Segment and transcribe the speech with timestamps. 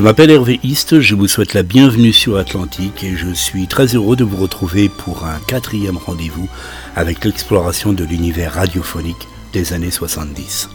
[0.00, 3.84] Je m'appelle Hervé East, je vous souhaite la bienvenue sur Atlantique et je suis très
[3.94, 6.48] heureux de vous retrouver pour un quatrième rendez-vous
[6.96, 10.70] avec l'exploration de l'univers radiophonique des années 70.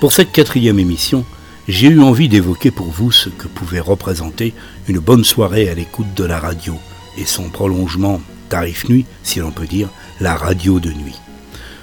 [0.00, 1.24] Pour cette quatrième émission,
[1.68, 4.52] j'ai eu envie d'évoquer pour vous ce que pouvait représenter
[4.88, 6.74] une bonne soirée à l'écoute de la radio
[7.16, 11.20] et son prolongement tarif nuit, si l'on peut dire, la radio de nuit.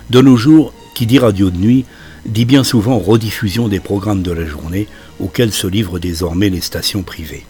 [0.09, 1.85] De nos jours, qui dit radio de nuit
[2.25, 4.87] dit bien souvent rediffusion des programmes de la journée
[5.21, 7.45] auxquels se livrent désormais les stations privées.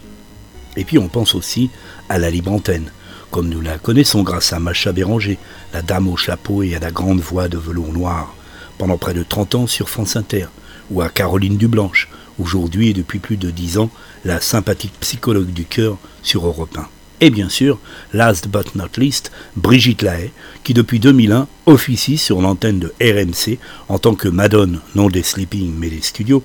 [0.77, 1.69] Et puis on pense aussi
[2.09, 2.91] à la libre antenne,
[3.29, 5.37] comme nous la connaissons grâce à Macha Béranger,
[5.73, 8.35] la dame au chapeau et à la grande voix de velours noir,
[8.77, 10.47] pendant près de 30 ans sur France Inter,
[10.89, 13.89] ou à Caroline Dublanche, aujourd'hui et depuis plus de 10 ans,
[14.25, 16.87] la sympathique psychologue du cœur sur Europe 1
[17.21, 17.77] et bien sûr,
[18.13, 20.31] last but not least, Brigitte Lahaye,
[20.63, 25.71] qui depuis 2001 officie sur l'antenne de RMC en tant que Madone, non des sleeping
[25.77, 26.43] mais des studios,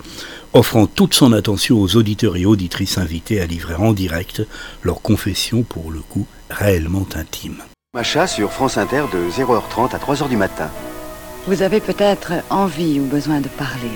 [0.56, 4.42] offrant toute son attention aux auditeurs et auditrices invités à livrer en direct
[4.82, 7.62] leurs confessions pour le coup réellement intimes.
[7.92, 10.70] Macha sur France Inter de 0h30 à 3h du matin.
[11.46, 13.90] Vous avez peut-être envie ou besoin de parler.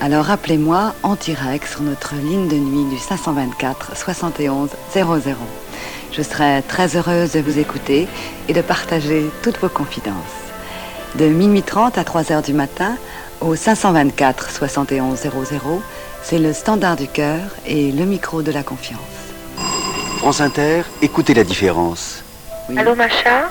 [0.00, 5.36] Alors appelez-moi en direct sur notre ligne de nuit du 524 71 00.
[6.12, 8.06] Je serai très heureuse de vous écouter
[8.48, 10.14] et de partager toutes vos confidences.
[11.16, 12.96] De minuit 30 à 3 heures du matin,
[13.40, 15.82] au 524 71 00,
[16.22, 19.00] c'est le standard du cœur et le micro de la confiance.
[20.18, 22.22] France Inter, écoutez la différence.
[22.76, 23.50] Allô, Macha?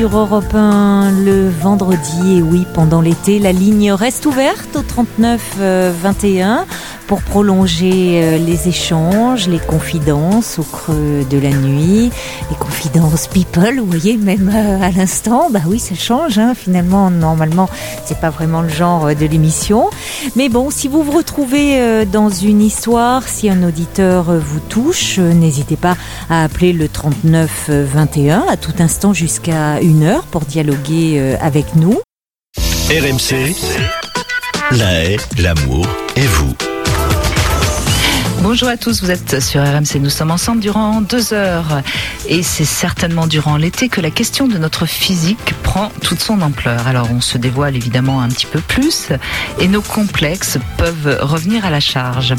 [0.00, 2.38] Sur Europe 1 le vendredi.
[2.38, 5.58] Et oui, pendant l'été, la ligne reste ouverte au 39
[6.02, 6.64] 21
[7.10, 12.08] pour prolonger euh, les échanges, les confidences au creux de la nuit,
[12.50, 17.10] les confidences people, vous voyez, même euh, à l'instant, bah oui, ça change, hein, finalement,
[17.10, 17.68] normalement,
[18.04, 19.90] c'est pas vraiment le genre euh, de l'émission.
[20.36, 25.76] Mais bon, si vous vous retrouvez dans une histoire, si un auditeur vous touche, n'hésitez
[25.76, 25.96] pas
[26.28, 32.00] à appeler le 39 21 à tout instant jusqu'à une heure pour dialoguer avec nous.
[32.90, 33.56] RMC,
[34.70, 35.84] la haie, l'amour
[36.14, 36.69] et vous.
[38.42, 41.82] Bonjour à tous, vous êtes sur RMC, nous sommes ensemble durant deux heures
[42.26, 46.86] et c'est certainement durant l'été que la question de notre physique prend toute son ampleur.
[46.86, 49.08] Alors on se dévoile évidemment un petit peu plus
[49.58, 52.34] et nos complexes peuvent revenir à la charge.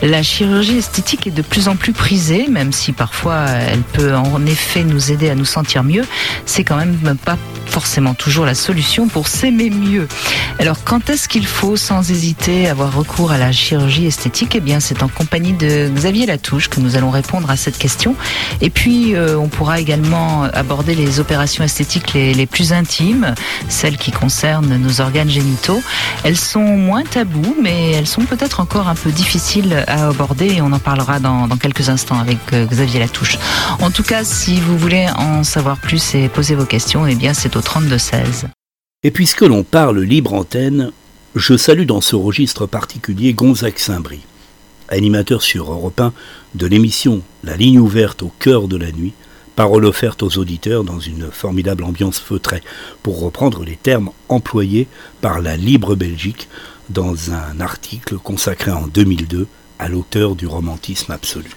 [0.00, 4.46] La chirurgie esthétique est de plus en plus prisée, même si parfois elle peut en
[4.46, 6.04] effet nous aider à nous sentir mieux,
[6.46, 7.36] c'est quand même pas
[7.72, 10.06] forcément toujours la solution pour s'aimer mieux.
[10.58, 14.54] Alors quand est-ce qu'il faut sans hésiter avoir recours à la chirurgie esthétique?
[14.56, 18.14] Eh bien c'est en compagnie de Xavier Latouche que nous allons répondre à cette question.
[18.60, 23.34] Et puis euh, on pourra également aborder les opérations esthétiques les, plus intimes,
[23.70, 25.82] celles qui concernent nos organes génitaux.
[26.24, 30.60] Elles sont moins tabous, mais elles sont peut-être encore un peu difficiles à aborder et
[30.60, 33.38] on en parlera dans, dans quelques instants avec euh, Xavier Latouche.
[33.80, 37.32] En tout cas, si vous voulez en savoir plus et poser vos questions, eh bien
[37.32, 38.46] c'est au 32-16.
[39.02, 40.92] Et puisque l'on parle libre antenne,
[41.34, 44.26] je salue dans ce registre particulier Gonzague Saint-Brie,
[44.88, 46.12] animateur sur Europe 1
[46.54, 49.14] de l'émission La ligne ouverte au cœur de la nuit,
[49.56, 52.62] parole offerte aux auditeurs dans une formidable ambiance feutrée,
[53.02, 54.88] pour reprendre les termes employés
[55.20, 56.48] par la Libre Belgique
[56.90, 59.46] dans un article consacré en 2002
[59.78, 61.50] à l'auteur du romantisme absolu.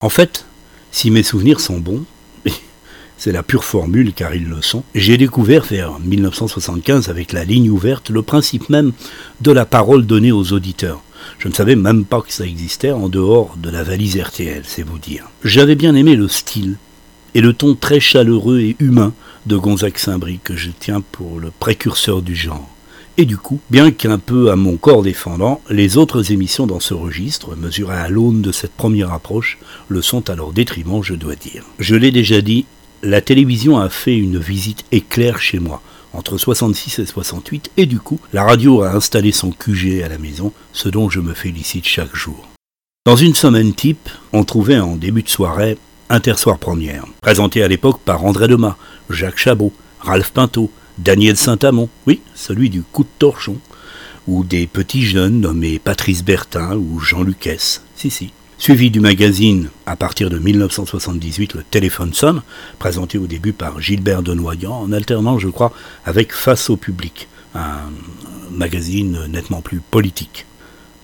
[0.00, 0.46] En fait,
[0.92, 2.04] si mes souvenirs sont bons,
[3.20, 4.82] c'est la pure formule car ils le sont.
[4.94, 8.92] J'ai découvert vers 1975 avec la ligne ouverte le principe même
[9.42, 11.02] de la parole donnée aux auditeurs.
[11.38, 14.82] Je ne savais même pas que ça existait en dehors de la valise RTL, c'est
[14.82, 15.28] vous dire.
[15.44, 16.78] J'avais bien aimé le style
[17.34, 19.12] et le ton très chaleureux et humain
[19.44, 22.70] de Gonzague Saint-Brie que je tiens pour le précurseur du genre.
[23.18, 26.94] Et du coup, bien qu'un peu à mon corps défendant, les autres émissions dans ce
[26.94, 29.58] registre, mesurées à l'aune de cette première approche,
[29.88, 31.64] le sont à leur détriment, je dois dire.
[31.78, 32.64] Je l'ai déjà dit,
[33.02, 35.82] la télévision a fait une visite éclair chez moi
[36.12, 40.18] entre 66 et 68 et du coup la radio a installé son QG à la
[40.18, 42.48] maison, ce dont je me félicite chaque jour.
[43.06, 45.78] Dans une semaine type, on trouvait en début de soirée
[46.10, 48.76] Intersoir Première, présenté à l'époque par André Demas,
[49.08, 53.56] Jacques Chabot, Ralph Pinto, Daniel Saint-Amand, oui, celui du coup de torchon,
[54.26, 57.80] ou des petits jeunes nommés Patrice Bertin ou Jean Lucas.
[57.94, 58.32] Si, si.
[58.60, 62.42] Suivi du magazine, à partir de 1978, le Téléphone sonne,
[62.78, 65.72] présenté au début par Gilbert Denoyant, en alternant, je crois,
[66.04, 67.78] avec Face au public, un
[68.50, 70.44] magazine nettement plus politique.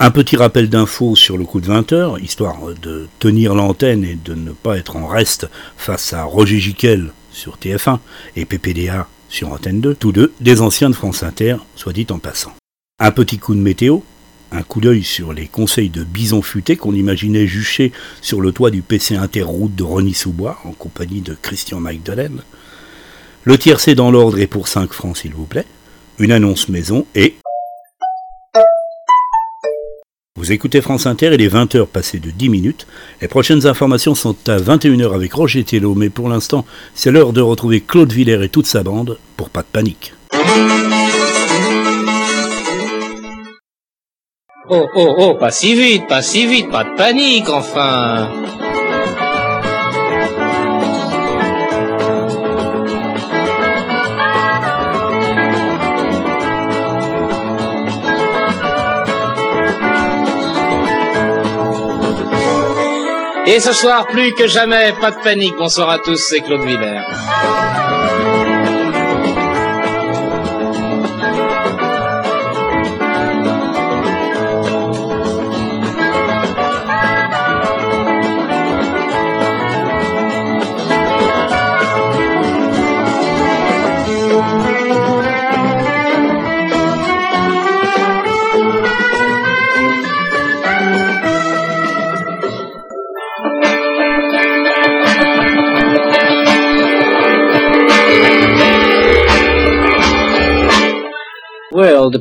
[0.01, 4.19] Un petit rappel d'infos sur le coup de 20 heures, histoire de tenir l'antenne et
[4.23, 5.49] de ne pas être en reste
[5.79, 8.01] face à Roger Giquel sur TF1
[8.37, 12.19] et PPDA sur Antenne 2, tous deux des anciens de France Inter, soit dit en
[12.19, 12.53] passant.
[12.99, 14.01] Un petit coup de météo,
[14.53, 18.71] un coup d'œil sur les conseils de Bison Futé qu'on imaginait jucher sur le toit
[18.71, 22.43] du PC Interroute de Rony Soubois en compagnie de Christian Magdalene.
[23.45, 25.67] Le tiercé dans l'ordre est pour 5 francs s'il vous plaît.
[26.19, 27.37] Une annonce maison et
[30.37, 32.87] vous écoutez France Inter, il est 20h passé de 10 minutes.
[33.23, 37.41] Les prochaines informations sont à 21h avec Roger Tello, mais pour l'instant, c'est l'heure de
[37.41, 40.13] retrouver Claude Villers et toute sa bande pour pas de panique.
[44.69, 48.29] Oh, oh, oh, pas si vite, pas si vite, pas de panique, enfin.
[63.47, 65.55] Et ce soir, plus que jamais, pas de panique.
[65.57, 67.03] Bonsoir à tous, c'est Claude Villers.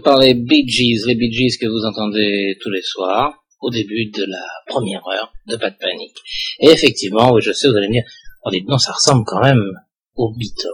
[0.05, 4.11] Par les Bee Gees, les Bee Gees que vous entendez tous les soirs, au début
[4.11, 6.17] de la première heure de Pas de Panique.
[6.59, 8.03] Et effectivement, oui, je sais, vous allez me dire,
[8.45, 9.63] oh, non, ça ressemble quand même
[10.15, 10.69] aux Beatles.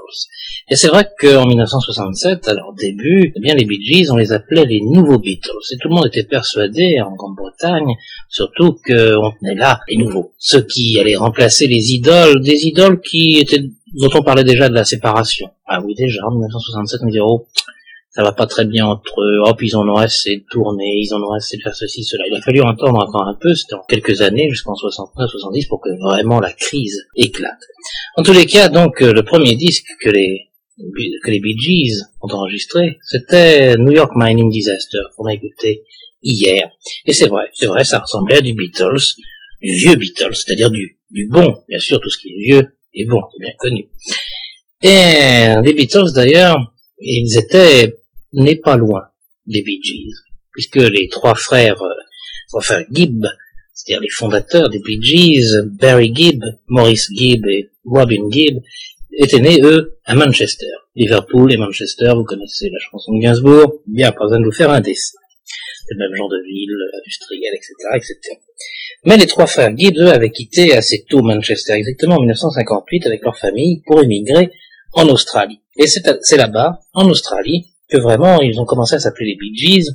[0.70, 4.34] Et c'est vrai qu'en 1967, à leur début, eh bien les Bee Gees, on les
[4.34, 5.50] appelait les nouveaux Beatles.
[5.72, 7.96] Et tout le monde était persuadé, en Grande-Bretagne,
[8.28, 10.34] surtout qu'on tenait là les nouveaux.
[10.38, 13.64] Ceux qui allaient remplacer les idoles, des idoles qui étaient,
[13.94, 15.50] dont on parlait déjà de la séparation.
[15.66, 17.48] Ah oui, déjà, en 1967, on disait, oh,
[18.12, 21.14] ça va pas très bien entre eux, hop, ils en ont assez de tourner, ils
[21.14, 22.26] en ont assez de faire ceci, cela.
[22.30, 25.80] Il a fallu entendre encore un peu, c'était en quelques années, jusqu'en 69, 70, pour
[25.80, 27.62] que vraiment la crise éclate.
[28.18, 30.50] En tous les cas, donc, euh, le premier disque que les,
[31.24, 35.84] que les Bee Gees ont enregistré, c'était New York Mining Disaster, qu'on a écouté
[36.22, 36.70] hier.
[37.06, 39.16] Et c'est vrai, c'est vrai, ça ressemblait à du Beatles,
[39.62, 43.06] du vieux Beatles, c'est-à-dire du, du bon, bien sûr, tout ce qui est vieux est
[43.06, 43.90] bon, c'est bien connu.
[44.82, 46.58] Et les Beatles, d'ailleurs,
[47.00, 48.01] ils étaient
[48.34, 49.04] n'est pas loin
[49.46, 50.14] des Bee Gees,
[50.52, 51.94] puisque les trois frères, euh,
[52.54, 53.26] enfin Gibb,
[53.74, 55.48] c'est-à-dire les fondateurs des Bee Gees,
[55.80, 58.60] Barry Gibb, Maurice Gibb et Robin Gibb,
[59.18, 60.72] étaient nés, eux, à Manchester.
[60.96, 64.72] Liverpool et Manchester, vous connaissez la chanson de Gainsbourg, bien, pas besoin de vous faire
[64.72, 65.18] un dessin.
[65.88, 66.70] C'est le même genre de ville,
[67.00, 68.36] industrielle, etc., etc.
[69.06, 73.24] Mais les trois frères Gibb, eux, avaient quitté assez tôt Manchester, exactement en 1958, avec
[73.24, 74.52] leur famille, pour émigrer
[74.94, 75.60] en Australie.
[75.78, 79.90] Et c'est là-bas, en Australie, que vraiment ils ont commencé à s'appeler les Bee Gees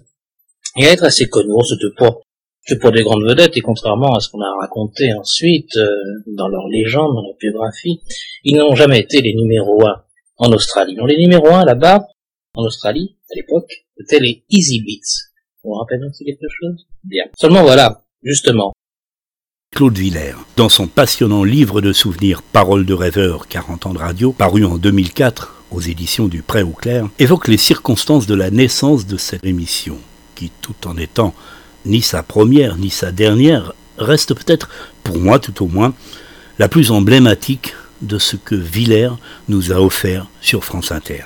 [0.77, 1.53] et à être assez connus.
[1.69, 2.19] C'était pas
[2.67, 5.89] que pour des grandes vedettes et contrairement à ce qu'on a raconté ensuite euh,
[6.37, 8.01] dans leur légende, dans leur biographie,
[8.45, 10.03] ils n'ont jamais été les numéros un
[10.39, 10.97] en Australie.
[10.97, 12.07] Non, les numéros un là-bas,
[12.55, 15.31] en Australie, à l'époque, c'était les Easy Beats.
[15.63, 16.87] Vous vous rappelez aussi quelque chose?
[17.05, 17.25] Bien.
[17.39, 18.73] Seulement voilà, justement,
[19.75, 24.33] Claude Villers, dans son passionnant livre de souvenirs Paroles de rêveur, 40 ans de radio,
[24.33, 29.07] paru en 2004, aux éditions du Pré au Clair, évoque les circonstances de la naissance
[29.07, 29.99] de cette émission,
[30.35, 31.35] qui, tout en étant
[31.85, 34.69] ni sa première ni sa dernière, reste peut-être,
[35.03, 35.95] pour moi tout au moins,
[36.59, 39.17] la plus emblématique de ce que Villers
[39.49, 41.25] nous a offert sur France Inter.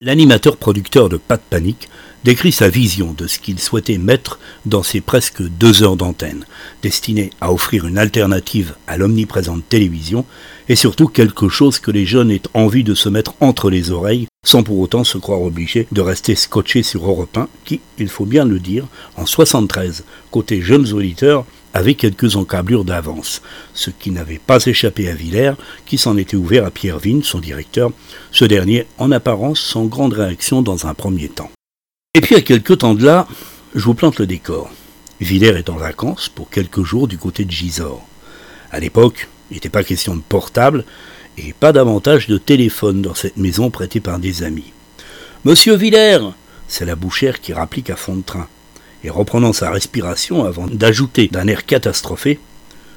[0.00, 1.88] L'animateur producteur de Pas de Panique
[2.26, 6.44] décrit sa vision de ce qu'il souhaitait mettre dans ses presque deux heures d'antenne,
[6.82, 10.24] destinées à offrir une alternative à l'omniprésente télévision
[10.68, 14.26] et surtout quelque chose que les jeunes aient envie de se mettre entre les oreilles
[14.44, 18.26] sans pour autant se croire obligés de rester scotchés sur Europe 1 qui, il faut
[18.26, 20.02] bien le dire, en 73,
[20.32, 23.40] côté jeunes auditeurs, avait quelques encablures d'avance,
[23.72, 25.54] ce qui n'avait pas échappé à Villers,
[25.84, 27.92] qui s'en était ouvert à Pierre Vigne, son directeur,
[28.32, 31.50] ce dernier en apparence sans grande réaction dans un premier temps.
[32.16, 33.28] Et puis à quelques temps de là,
[33.74, 34.70] je vous plante le décor.
[35.20, 38.08] Villers est en vacances pour quelques jours du côté de Gisors.
[38.70, 40.86] À l'époque, il n'était pas question de portable
[41.36, 44.72] et pas davantage de téléphone dans cette maison prêtée par des amis.
[45.44, 46.30] Monsieur Villers,
[46.68, 48.48] C'est la bouchère qui rapplique à fond de train.
[49.04, 52.40] Et reprenant sa respiration avant d'ajouter d'un air catastrophé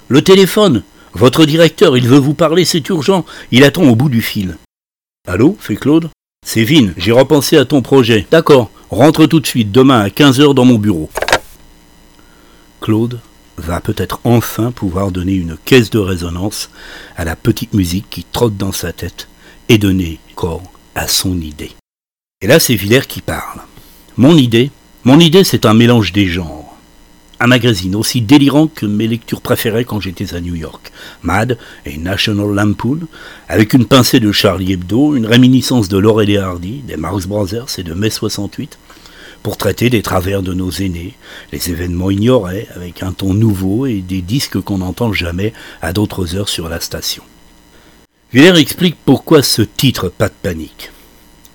[0.08, 3.26] Le téléphone Votre directeur, il veut vous parler, c'est urgent.
[3.52, 4.56] Il attend au bout du fil.
[5.28, 6.10] Allô fait Claude?
[6.56, 8.26] Vin, j'ai repensé à ton projet.
[8.32, 11.10] D'accord, rentre tout de suite, demain à 15h dans mon bureau.
[12.82, 13.20] Claude
[13.58, 16.70] va peut-être enfin pouvoir donner une caisse de résonance
[17.18, 19.28] à la petite musique qui trotte dans sa tête
[19.68, 20.64] et donner corps
[20.96, 21.72] à son idée.
[22.42, 23.60] Et là, c'est Villers qui parle.
[24.18, 24.72] Mon idée,
[25.04, 26.59] mon idée, c'est un mélange des genres.
[27.42, 30.92] Un magazine aussi délirant que mes lectures préférées quand j'étais à New York.
[31.24, 33.00] Mad et National Lampoon,
[33.48, 37.68] avec une pincée de Charlie Hebdo, une réminiscence de Laurel et Hardy, des Marx Brothers
[37.78, 38.78] et de mai 68,
[39.42, 41.16] pour traiter des travers de nos aînés,
[41.54, 46.36] les événements ignorés, avec un ton nouveau et des disques qu'on n'entend jamais à d'autres
[46.36, 47.24] heures sur la station.
[48.34, 50.92] Villers explique pourquoi ce titre Pas de panique.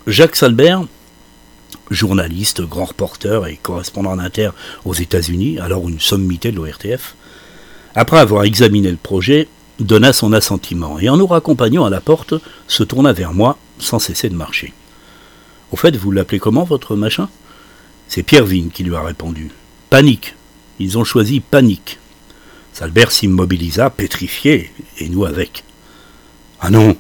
[0.07, 0.87] Jacques Salbert,
[1.91, 4.51] journaliste, grand reporter et correspondant d'Inter
[4.85, 7.15] aux États-Unis, alors une sommité de l'ORTF,
[7.95, 9.49] après avoir examiné le projet,
[9.79, 12.35] donna son assentiment et en nous raccompagnant à la porte,
[12.67, 14.73] se tourna vers moi sans cesser de marcher.
[15.73, 17.29] Au fait, vous l'appelez comment votre machin?
[18.09, 19.51] C'est Pierre Vigne qui lui a répondu.
[19.91, 20.35] Panique.
[20.79, 21.99] Ils ont choisi panique.
[22.73, 25.65] Salbert s'immobilisa, pétrifié, et nous avec.
[26.61, 26.97] Ah non,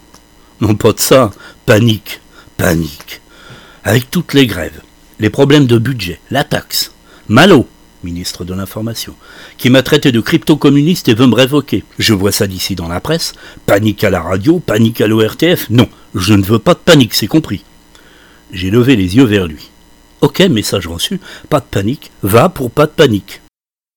[0.60, 1.32] non pas de ça.
[1.66, 2.20] Panique,
[2.56, 3.20] panique.
[3.86, 4.80] Avec toutes les grèves,
[5.20, 6.92] les problèmes de budget, la taxe.
[7.28, 7.68] Malo,
[8.02, 9.14] ministre de l'Information,
[9.58, 11.84] qui m'a traité de crypto-communiste et veut me révoquer.
[11.98, 13.34] Je vois ça d'ici dans la presse.
[13.66, 15.68] Panique à la radio, panique à l'ORTF.
[15.68, 17.62] Non, je ne veux pas de panique, c'est compris.
[18.52, 19.70] J'ai levé les yeux vers lui.
[20.22, 23.42] Ok, message reçu, pas de panique, va pour pas de panique.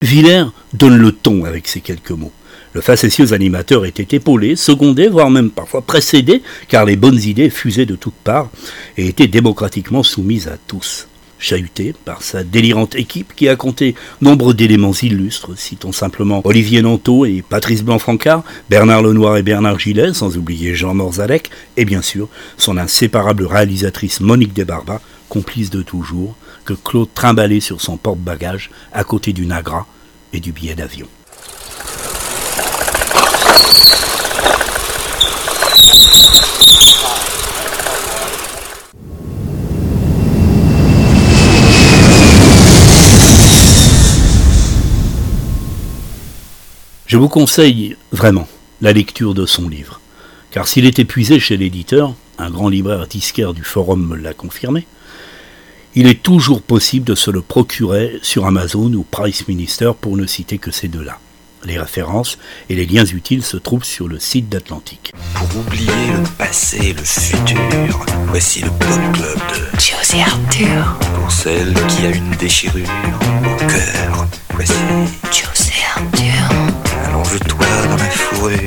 [0.02, 2.34] Villers donne le ton avec ces quelques mots.
[2.74, 7.86] Le facétieux animateur était épaulé, secondé, voire même parfois précédé, car les bonnes idées fusaient
[7.86, 8.50] de toutes parts
[8.98, 11.08] et étaient démocratiquement soumises à tous.
[11.40, 17.26] Chahuté par sa délirante équipe qui a compté nombre d'éléments illustres, citons simplement Olivier Nanteau
[17.26, 22.28] et Patrice Blanc-Francard, Bernard Lenoir et Bernard Gillet, sans oublier Jean Morzalek, et bien sûr
[22.58, 29.04] son inséparable réalisatrice Monique Desbarbas, complice de toujours, que Claude trimballait sur son porte-bagages à
[29.04, 29.86] côté du Nagra
[30.34, 31.08] et du billet d'avion.
[47.08, 48.48] Je vous conseille vraiment
[48.82, 50.02] la lecture de son livre,
[50.52, 54.86] car s'il est épuisé chez l'éditeur, un grand libraire disquaire du forum me l'a confirmé,
[55.96, 60.28] il est toujours possible de se le procurer sur Amazon ou Price Minister pour ne
[60.28, 61.18] citer que ces deux-là.
[61.68, 62.38] Les références
[62.70, 65.12] et les liens utiles se trouvent sur le site d'Atlantique.
[65.34, 70.98] Pour oublier le passé et le futur, voici le Pop Club de Josie Arthur.
[71.20, 72.88] Pour celle qui a une déchirure
[73.44, 74.72] au cœur, voici
[75.26, 76.56] Josie Arthur.
[77.06, 78.60] Allonge-toi dans la fourrure,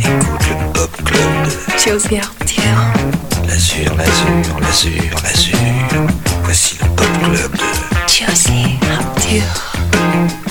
[0.00, 2.74] écoute le Pop Club de Josie Arthur.
[3.46, 5.58] L'azur, l'azur, l'azur, l'azur.
[6.42, 10.45] Voici le Pop Club de Josie Arthur.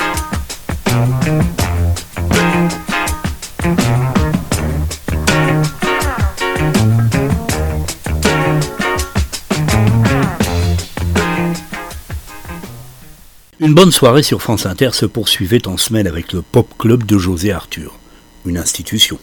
[13.61, 17.17] Une bonne soirée sur France Inter se poursuivait en semaine avec le Pop Club de
[17.17, 17.97] José Arthur,
[18.45, 19.17] une institution.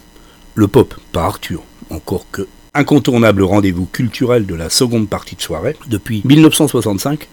[0.54, 5.76] Le pop, pas Arthur, encore que incontournable rendez-vous culturel de la seconde partie de soirée,
[5.86, 7.28] depuis 1965,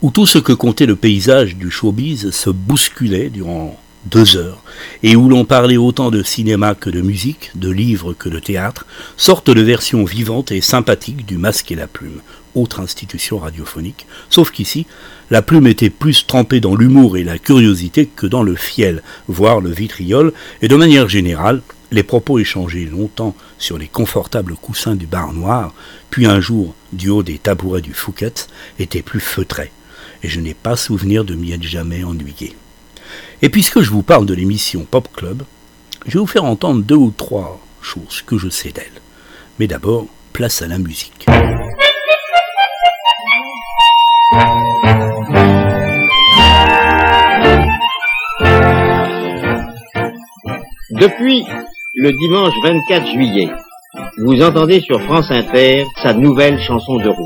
[0.00, 3.76] où tout ce que comptait le paysage du showbiz se bousculait durant
[4.06, 4.62] deux heures,
[5.02, 8.86] et où l'on parlait autant de cinéma que de musique, de livres que de théâtre,
[9.16, 12.20] sorte de version vivante et sympathique du masque et la plume,
[12.58, 14.86] autre institution radiophonique, sauf qu'ici,
[15.30, 19.60] la plume était plus trempée dans l'humour et la curiosité que dans le fiel, voire
[19.60, 25.06] le vitriol, et de manière générale, les propos échangés longtemps sur les confortables coussins du
[25.06, 25.72] bar noir,
[26.10, 28.34] puis un jour du haut des tabourets du Fouquet,
[28.78, 29.72] étaient plus feutrés,
[30.22, 32.56] et je n'ai pas souvenir de m'y être jamais ennuyé.
[33.40, 35.42] Et puisque je vous parle de l'émission Pop Club,
[36.06, 38.84] je vais vous faire entendre deux ou trois choses que je sais d'elle.
[39.58, 41.26] Mais d'abord, place à la musique.
[50.90, 51.46] Depuis
[51.94, 53.48] le dimanche 24 juillet,
[54.18, 57.16] vous entendez sur France Inter sa nouvelle chanson de route.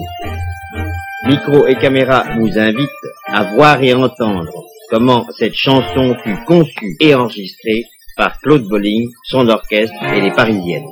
[1.27, 2.89] Micro et caméra vous invitent
[3.27, 4.53] à voir et entendre
[4.89, 10.87] comment cette chanson fut conçue et enregistrée par Claude Bolling, son orchestre et les Parisiennes.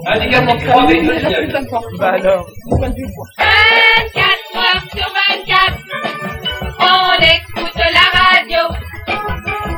[0.09, 1.55] Indication 3 avec le siège.
[1.99, 2.47] Bah alors.
[2.71, 2.97] 24
[4.57, 5.79] heures sur 24,
[6.81, 8.63] on écoute la radio.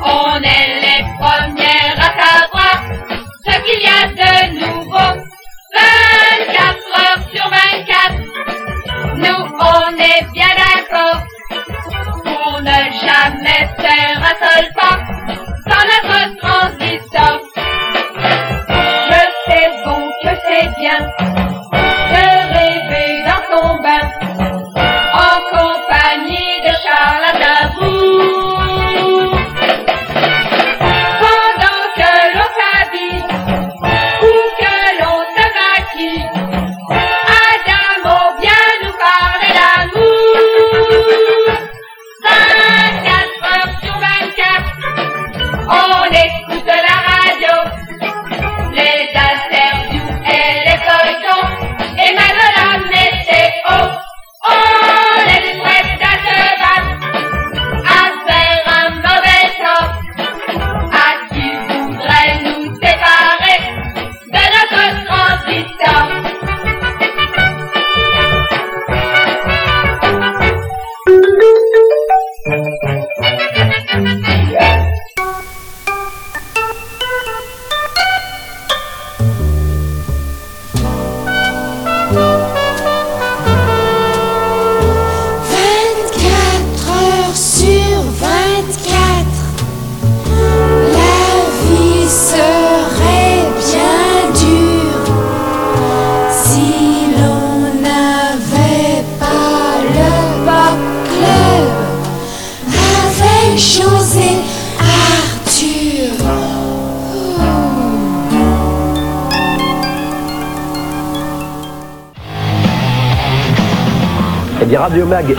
[0.05, 0.68] On est
[13.29, 14.98] jamais faire un seul pas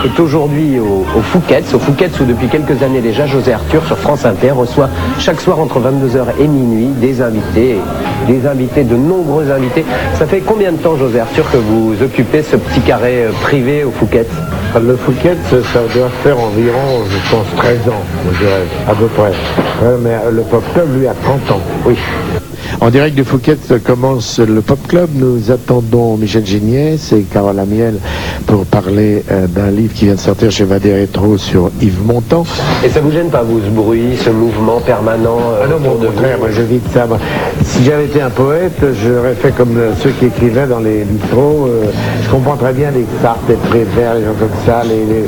[0.04, 3.98] est aujourd'hui au, au Fouquet's, au Fouquet's où depuis quelques années déjà, José Arthur sur
[3.98, 7.76] France Inter reçoit chaque soir entre 22h et minuit des invités,
[8.26, 9.84] des invités, de nombreux invités.
[10.14, 13.84] Ça fait combien de temps, José Arthur, que vous occupez ce petit carré euh, privé
[13.84, 14.30] au Fouquet's
[14.80, 19.32] Le Fouquet, ça doit faire environ, je pense, 13 ans, je dirais, à peu près.
[20.02, 21.60] Mais euh, le Pop Club, lui, a 30 ans.
[21.84, 21.96] Oui.
[22.82, 25.10] En direct de Fouquet commence le Pop Club.
[25.14, 27.98] Nous attendons Michel Géniès et Carole Amiel
[28.46, 32.46] pour parler euh, d'un livre qui vient de sortir chez Vadé Rétro sur Yves Montand.
[32.82, 35.92] Et ça vous gêne pas, vous, ce bruit, ce mouvement permanent euh, Ah non, autour
[35.92, 37.04] au de vous moi j'évite ça.
[37.06, 37.18] Moi,
[37.64, 41.66] Si j'avais été un poète, j'aurais fait comme euh, ceux qui écrivaient dans les bistrots.
[41.68, 41.84] euh,
[42.24, 45.24] je comprends très bien les Sartre, les Prévert, les gens comme ça, les, les,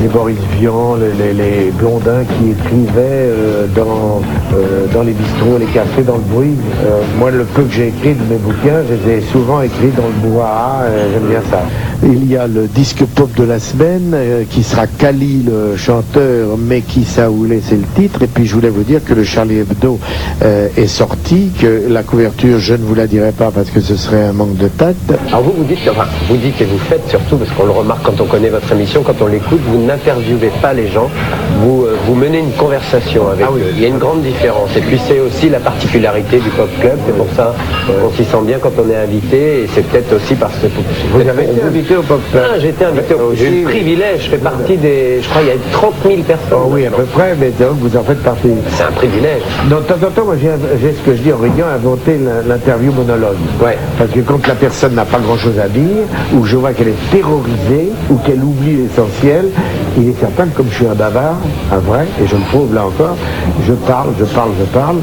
[0.00, 4.20] les Boris Vian, les, Blondins qui écrivaient euh, dans,
[4.54, 6.56] euh, dans les bistrots, les cafés, dans le bruit.
[6.84, 9.92] Euh, moi, le peu que j'ai écrit de mes bouquins, je les ai souvent écrits
[9.96, 10.80] dans le bois.
[11.12, 11.62] J'aime bien ça.
[12.02, 16.56] Il y a le disque pop de la semaine euh, qui sera Kali le chanteur,
[16.58, 18.22] mais qui Saoulé c'est le titre.
[18.22, 19.98] Et puis je voulais vous dire que le Charlie Hebdo
[20.42, 23.96] euh, est sorti, que la couverture je ne vous la dirai pas parce que ce
[23.96, 25.12] serait un manque de tact.
[25.28, 28.02] Alors vous, vous dites, enfin, vous dites et vous faites surtout, parce qu'on le remarque
[28.04, 31.08] quand on connaît votre émission, quand on l'écoute, vous n'interviewez pas les gens,
[31.60, 33.72] vous, euh, vous menez une conversation avec eux.
[33.76, 34.76] Il y a une grande différence.
[34.76, 37.54] Et puis c'est aussi la particularité du Pop Club, c'est pour ça
[37.86, 40.66] qu'on s'y sent bien quand on est invité, et c'est peut-être aussi parce que...
[41.12, 42.20] Vous avez été invité au Pop
[42.58, 45.20] j'ai été invité, au- j'ai eu le privilège, je fais partie des...
[45.22, 46.58] Je crois il y a 30 000 personnes.
[46.64, 48.50] Oh oui, à peu près, mais donc vous en faites partie.
[48.68, 49.42] C'est un privilège.
[49.68, 51.42] Donc, de temps en temps, moi, j'ai ce que je dis en
[51.74, 53.36] inventé l'in- l'interview monologue.
[53.62, 53.76] Ouais.
[53.98, 56.04] Parce que quand la personne n'a pas grand-chose à dire,
[56.34, 59.46] ou je vois qu'elle est terrorisée, ou qu'elle oublie l'essentiel,
[59.96, 61.36] il est certain que comme je suis un bavard,
[61.72, 63.16] un vrai, et je le prouve là encore,
[63.66, 64.96] je parle, je parle, je parle,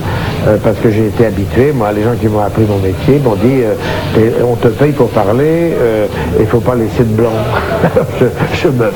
[0.48, 3.36] euh, parce que j'ai été habitué, moi, les gens qui m'ont appris mon métier m'ont
[3.36, 7.32] dit, euh, on te paye pour parler, euh, il ne faut pas laisser de blanc.
[7.84, 8.26] Alors, je,
[8.62, 8.92] je me...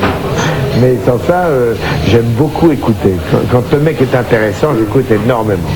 [0.82, 1.74] Mais sans ça, euh,
[2.08, 3.14] j'aime beaucoup écouter.
[3.52, 5.70] Quand le mec est intéressant, j'écoute énormément.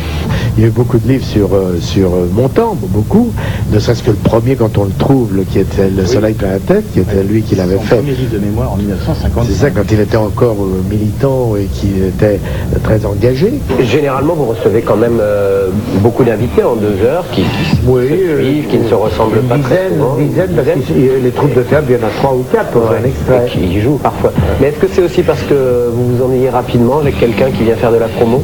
[0.59, 3.31] Il y a eu beaucoup de livres sur, euh, sur euh, Montand, beaucoup,
[3.71, 6.49] ne serait-ce que le premier quand on le trouve, le, qui était Le Soleil plein
[6.51, 7.95] la tête, qui était lui qui l'avait fait.
[7.95, 9.45] premier livre de mémoire en 1950.
[9.47, 12.41] C'est ça, quand il était encore euh, militant et qui était
[12.83, 13.53] très engagé.
[13.79, 15.69] Généralement, vous recevez quand même euh,
[16.01, 19.47] beaucoup d'invités en deux heures qui, qui se Oui, suivent, qui ne se ressemblent une
[19.47, 20.17] pas très dizaine, souvent.
[20.19, 22.71] une dizaine, parce que les troupes de théâtre, il y en a trois ou quatre
[22.71, 23.45] pour un extrait.
[23.47, 24.33] Et qui jouent parfois.
[24.59, 27.75] Mais est-ce que c'est aussi parce que vous vous ennuyez rapidement avec quelqu'un qui vient
[27.77, 28.43] faire de la promo?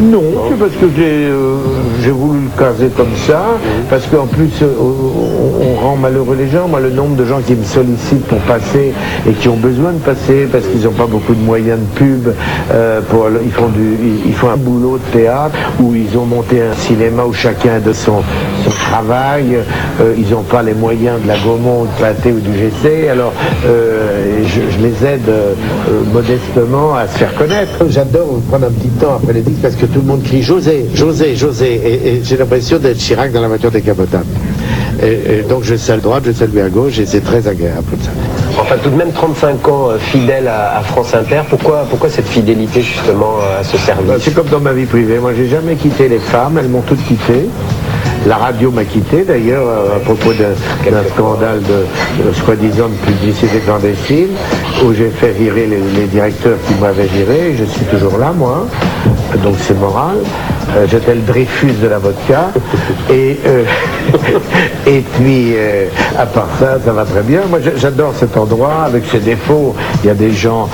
[0.00, 1.56] Non, c'est parce que j'ai euh,
[2.12, 3.58] voulu le caser comme ça,
[3.90, 6.66] parce qu'en plus euh, on, rend malheureux les gens.
[6.68, 8.92] Moi, le nombre de gens qui me sollicitent pour passer
[9.28, 12.34] et qui ont besoin de passer parce qu'ils n'ont pas beaucoup de moyens de pub,
[12.72, 16.62] euh, pour, ils, font du, ils, font un boulot de théâtre où ils ont monté
[16.62, 18.22] un cinéma où chacun a de son,
[18.90, 19.58] travail,
[20.16, 23.32] ils n'ont pas les moyens de la Gaumont, de Pâté ou du GC, alors
[23.64, 25.30] je, je les aide
[26.12, 27.86] modestement à se faire connaître.
[27.88, 30.86] J'adore prendre un petit temps après les disques parce que tout le monde crie José,
[30.94, 34.26] José, José, et, et j'ai l'impression d'être Chirac dans la voiture décapotable.
[35.02, 37.46] Et, et donc je sais à droite, je sais lui à gauche, et c'est très
[37.48, 38.10] agréable comme ça.
[38.60, 41.40] Enfin, tout de même 35 ans euh, fidèle à, à France Inter.
[41.48, 44.84] Pourquoi, pourquoi cette fidélité justement euh, à ce Bah, service C'est comme dans ma vie
[44.84, 45.18] privée.
[45.18, 46.58] Moi, j'ai jamais quitté les femmes.
[46.58, 47.48] Elles m'ont toutes quitté.
[48.26, 50.52] La radio m'a quitté d'ailleurs euh, à propos d'un
[50.90, 54.28] d'un scandale de, de soi-disant de publicité clandestine
[54.84, 57.56] où j'ai fait virer les, les directeurs qui m'avaient viré.
[57.58, 58.66] Je suis toujours là, moi.
[59.40, 60.18] Donc c'est moral.
[60.76, 62.50] Euh, J'étais le Dreyfus de la vodka.
[63.10, 63.64] Et, euh,
[64.86, 65.86] et puis, euh,
[66.18, 67.40] à part ça, ça va très bien.
[67.48, 69.74] Moi, j'a- j'adore cet endroit avec ses défauts.
[70.02, 70.68] Il y a des gens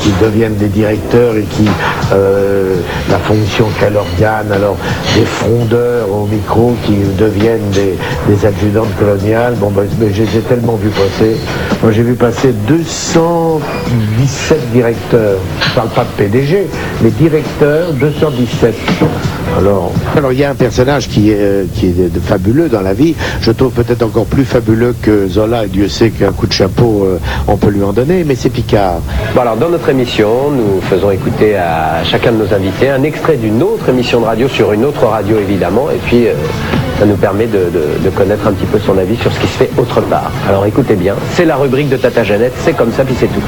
[0.00, 1.68] qui deviennent des directeurs et qui,
[2.10, 4.76] la fonction qu'elle organe, alors
[5.14, 7.94] des frondeurs au micro qui deviennent des,
[8.28, 9.54] des adjudantes coloniales.
[9.56, 11.36] Bon, ben, mais je les ai tellement vus passer.
[11.82, 15.38] Moi, j'ai vu passer 217 directeurs.
[15.60, 16.66] Je parle pas de PDG,
[17.02, 18.74] mais directeurs, 217.
[20.16, 21.92] Alors, il y a un personnage qui est, euh, qui
[22.24, 23.14] fabuleux dans la vie.
[23.40, 27.04] Je trouve peut-être encore plus fabuleux que Zola, et Dieu sait qu'un coup de chapeau,
[27.04, 29.00] euh, on peut lui en donner, mais c'est Picard.
[29.34, 33.36] Bon, alors, dans notre émission, nous faisons écouter à chacun de nos invités un extrait
[33.36, 36.32] d'une autre émission de radio sur une autre radio, évidemment, et puis euh,
[36.98, 39.46] ça nous permet de, de- de connaître un petit peu son avis sur ce qui
[39.46, 40.30] se fait autre part.
[40.48, 43.42] Alors, écoutez bien, c'est la rubrique de Tata Jeannette, c'est comme ça, puis c'est tout.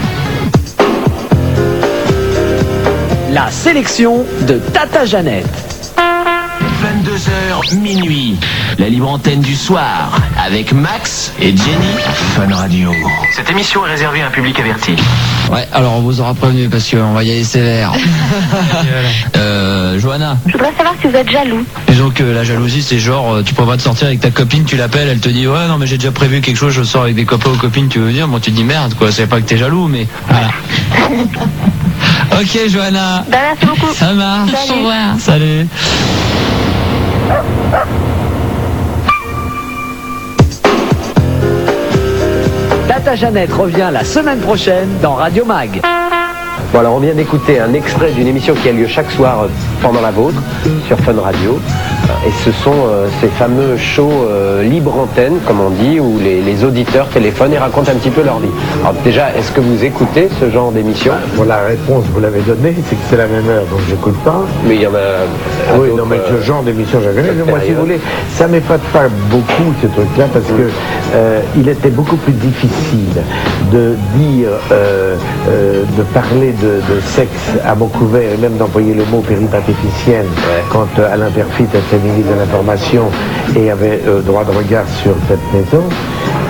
[3.34, 5.73] La sélection de Tata Jeannette.
[7.64, 8.36] 22h minuit,
[8.78, 11.94] la libre antenne du soir, avec Max et Jenny.
[12.34, 12.90] Fun Radio.
[13.34, 14.92] Cette émission est réservée à un public averti.
[15.50, 17.92] Ouais, alors on vous aura prévenu parce qu'on va y aller sévère.
[19.36, 21.64] euh, Johanna, Je voudrais savoir si vous êtes jaloux.
[21.88, 24.76] disons que la jalousie c'est genre euh, tu prévois de sortir avec ta copine, tu
[24.76, 27.14] l'appelles, elle te dit ouais non mais j'ai déjà prévu quelque chose, je sors avec
[27.14, 29.40] des copains ou copines, tu veux venir, bon tu te dis merde quoi, c'est pas
[29.40, 30.48] que t'es jaloux mais voilà.
[32.40, 33.24] ok Johanna.
[33.28, 33.94] Ben, merci beaucoup.
[33.94, 34.50] Ça marche.
[34.50, 34.70] Salut.
[34.70, 35.18] Au revoir.
[35.18, 35.66] Salut.
[42.88, 45.80] Tata Jeannette revient la semaine prochaine dans Radio Mag.
[46.72, 49.48] Bon, alors on vient d'écouter un extrait d'une émission qui a lieu chaque soir euh,
[49.80, 50.40] pendant la vôtre
[50.86, 51.60] sur Fun Radio.
[52.26, 56.40] Et ce sont euh, ces fameux shows euh, libre antenne, comme on dit, où les,
[56.40, 58.48] les auditeurs téléphonent et racontent un petit peu leur vie.
[58.80, 61.12] Alors déjà, est-ce que vous écoutez ce genre d'émission?
[61.36, 64.42] Bon, la réponse, vous l'avez donnée, c'est que c'est la même heure, donc j'écoute pas.
[64.66, 65.78] Mais il y en a.
[65.78, 67.32] Oui, non, mais euh, ce genre d'émission, je connais.
[67.46, 70.70] Moi, si vous voulez, ça m'épate pas beaucoup, ces trucs-là, parce que
[71.14, 73.22] euh, il était beaucoup plus difficile
[73.70, 75.16] de dire, euh,
[75.48, 80.26] euh, de parler de, de sexe à mot couvert, et même d'employer le mot péripatéticienne,
[80.70, 81.66] quand Alain Perfit
[81.98, 83.04] ministre de l'Information
[83.56, 85.84] et avait euh, droit de regard sur cette maison,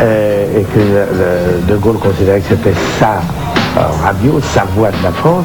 [0.02, 3.20] euh, et que De Gaulle considérait que c'était sa
[3.76, 5.44] euh, radio, sa voix de la France.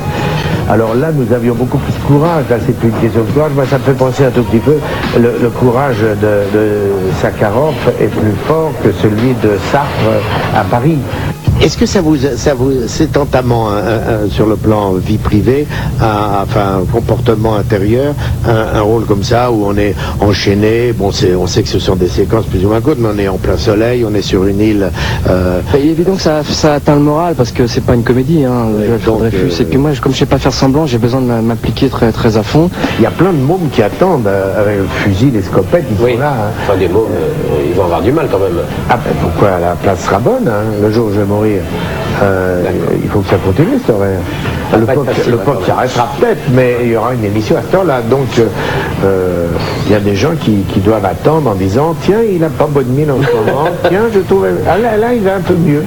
[0.70, 2.44] Alors là, nous avions beaucoup plus de courage.
[2.50, 3.52] Là, c'est une question de courage.
[3.56, 4.76] Moi, ça me fait penser un tout petit peu.
[5.18, 10.12] Le, le courage de, de Sakharov est plus fort que celui de Sartre
[10.56, 11.00] à Paris.
[11.62, 13.68] Est-ce que ça vous, ça vous, c'est entamant
[14.30, 15.68] sur le plan vie privée,
[16.02, 18.14] un, enfin comportement intérieur,
[18.48, 20.94] un, un rôle comme ça où on est enchaîné?
[20.94, 23.18] Bon, c'est, on sait que ce sont des séquences plus ou moins courtes, mais on
[23.20, 24.90] est en plein soleil, on est sur une île.
[25.30, 28.04] euh, Il est évident que ça, ça atteint le moral parce que c'est pas une
[28.04, 29.62] comédie, hein, le Dreyfus.
[29.62, 32.14] Et puis moi, je- comme je sais pas faire semblant, j'ai besoin de m'impliquer très,
[32.14, 32.70] très à fond.
[33.00, 35.98] Il y a plein de mômes qui attendent euh, avec le fusil, les scopettes, ils
[35.98, 36.32] sont là.
[36.32, 36.52] hein.
[36.64, 38.54] Enfin, des mots, euh, ils vont avoir du mal quand même.
[38.90, 41.99] Ah ben pourquoi la place sera bonne hein, le jour où je vais mourir Cauê.
[42.22, 42.64] Euh,
[43.02, 44.20] il faut que ça continue, cet horaire.
[44.78, 48.02] Le pop, facile, le peut-être, mais il y aura une émission à ce temps-là.
[48.02, 48.46] Donc, euh,
[49.04, 49.48] euh,
[49.86, 52.68] il y a des gens qui, qui doivent attendre en disant Tiens, il n'a pas
[52.68, 53.70] bonne mine en ce moment.
[53.90, 54.46] Tiens, je trouve.
[54.68, 55.84] Ah, là, là, il va un peu mieux.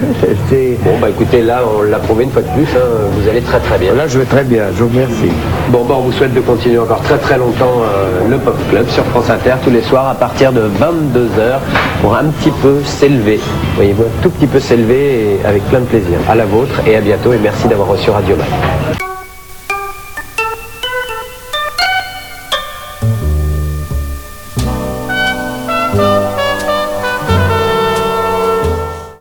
[0.83, 3.59] Bon, bah écoutez, là, on l'a prouvé une fois de plus, hein, vous allez très
[3.59, 3.93] très bien.
[3.93, 4.63] Là, je vais très bien.
[4.75, 5.31] Je vous remercie.
[5.69, 8.87] Bon, bah, on vous souhaite de continuer encore très très longtemps euh, le Pop Club
[8.89, 11.59] sur France Inter tous les soirs à partir de 22h
[12.01, 13.39] pour un petit peu s'élever.
[13.75, 16.17] Voyez-vous, un tout petit peu s'élever avec plein de plaisir.
[16.25, 18.47] À la vôtre et à bientôt et merci d'avoir reçu Radio Mag.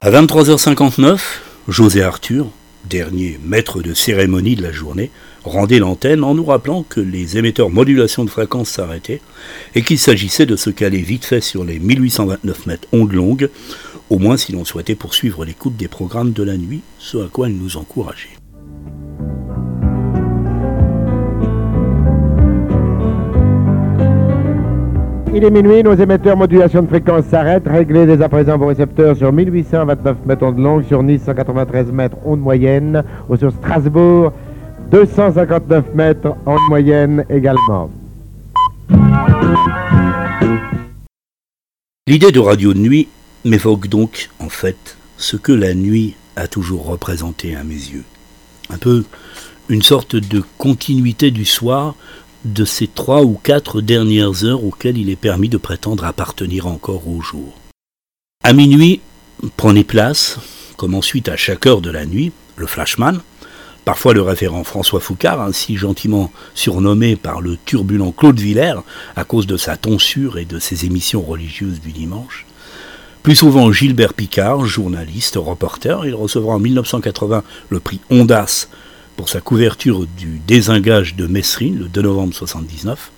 [0.01, 1.19] À 23h59,
[1.67, 2.47] José Arthur,
[2.85, 5.11] dernier maître de cérémonie de la journée,
[5.45, 9.21] rendait l'antenne en nous rappelant que les émetteurs modulation de fréquence s'arrêtaient
[9.75, 13.51] et qu'il s'agissait de se caler vite fait sur les 1829 mètres ondes longues,
[14.11, 17.49] au moins si l'on souhaitait poursuivre l'écoute des programmes de la nuit, ce à quoi
[17.49, 18.29] il nous encourageait.
[25.35, 27.67] Il est minuit, nos émetteurs modulation de fréquence s'arrêtent.
[27.67, 32.19] Réglez dès à présent vos récepteurs sur 1829 mètres ondes longues, sur Nice 193 mètres
[32.27, 34.33] ondes moyennes, ou sur Strasbourg
[34.91, 37.91] 259 mètres ondes moyennes également.
[42.07, 43.09] L'idée de radio de nuit
[43.45, 48.05] m'évoque donc, en fait, ce que la nuit a toujours représenté à mes yeux.
[48.71, 49.05] Un peu
[49.69, 51.95] une sorte de continuité du soir
[52.45, 57.09] de ces trois ou quatre dernières heures auxquelles il est permis de prétendre appartenir encore
[57.09, 57.53] au jour.
[58.43, 59.01] À minuit,
[59.57, 60.39] prenez place,
[60.77, 63.21] comme ensuite à chaque heure de la nuit, le flashman,
[63.85, 68.81] parfois le référent François Foucard, ainsi gentiment surnommé par le turbulent Claude Villers
[69.15, 72.47] à cause de sa tonsure et de ses émissions religieuses du dimanche.
[73.23, 78.67] Plus souvent Gilbert Picard, journaliste, reporter, il recevra en 1980 le prix Ondas
[79.17, 83.13] pour sa couverture du désingage de Messrine le 2 novembre 79,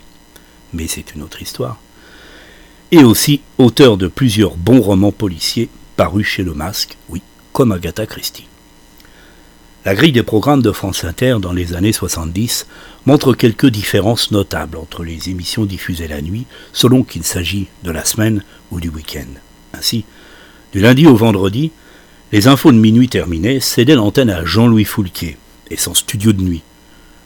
[0.74, 1.78] mais c'est une autre histoire.
[2.90, 7.22] Et aussi auteur de plusieurs bons romans policiers parus chez Le Masque, oui,
[7.54, 8.48] comme Agatha Christie.
[9.86, 12.66] La grille des programmes de France Inter dans les années 70
[13.06, 18.04] montre quelques différences notables entre les émissions diffusées la nuit, selon qu'il s'agit de la
[18.04, 19.32] semaine ou du week-end.
[19.76, 20.04] Ainsi,
[20.72, 21.70] du lundi au vendredi,
[22.32, 25.36] les infos de minuit terminées cédaient l'antenne à Jean-Louis Foulquier
[25.70, 26.62] et son studio de nuit,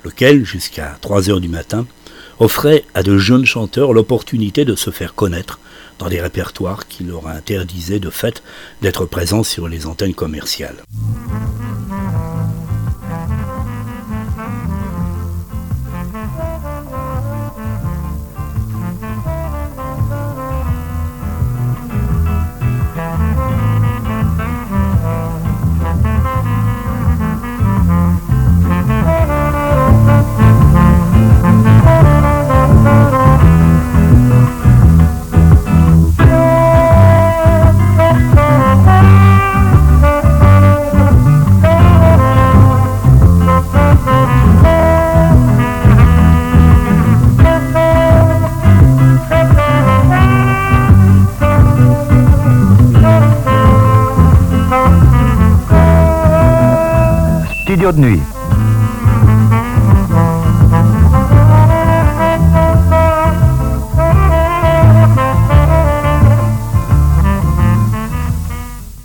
[0.04, 1.86] lequel, jusqu'à 3 heures du matin,
[2.38, 5.58] offrait à de jeunes chanteurs l'opportunité de se faire connaître
[5.98, 8.42] dans des répertoires qui leur interdisaient de fait
[8.82, 10.76] d'être présents sur les antennes commerciales.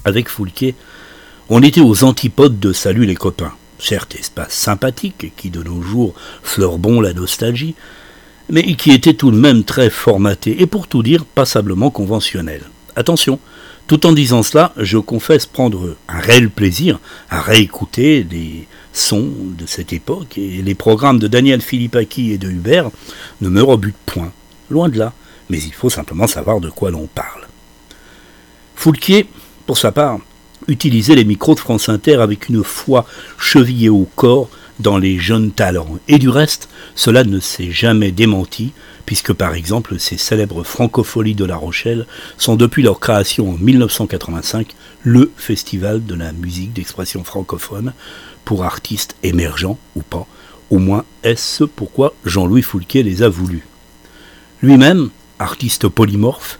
[0.06, 0.76] Avec Foulquier,
[1.50, 3.54] on était aux antipodes de Salut les copains.
[3.80, 7.74] Certes, espace sympathique qui de nos jours fleure bon la nostalgie,
[8.50, 12.62] mais qui était tout de même très formaté et pour tout dire passablement conventionnel.
[12.96, 13.40] Attention,
[13.88, 17.00] tout en disant cela, je confesse prendre un réel plaisir
[17.32, 22.50] à réécouter des sons de cette époque et les programmes de Daniel Philippaki et de
[22.50, 22.90] Hubert
[23.42, 24.32] ne me rebutent point,
[24.70, 25.14] loin de là,
[25.50, 27.48] mais il faut simplement savoir de quoi l'on parle.
[28.76, 29.28] Foulquier,
[29.66, 30.20] pour sa part,
[30.68, 33.06] utilisait les micros de France Inter avec une foi
[33.38, 36.00] chevillée au corps dans les jeunes talents.
[36.08, 38.74] Et du reste, cela ne s'est jamais démenti,
[39.06, 42.06] puisque par exemple ces célèbres francopholies de La Rochelle
[42.38, 47.94] sont depuis leur création en 1985 le festival de la musique d'expression francophone
[48.46, 50.28] pour artistes émergents ou pas.
[50.70, 53.66] Au moins est-ce ce pourquoi Jean-Louis Foulquier les a voulus.
[54.62, 56.60] Lui-même, artiste polymorphe,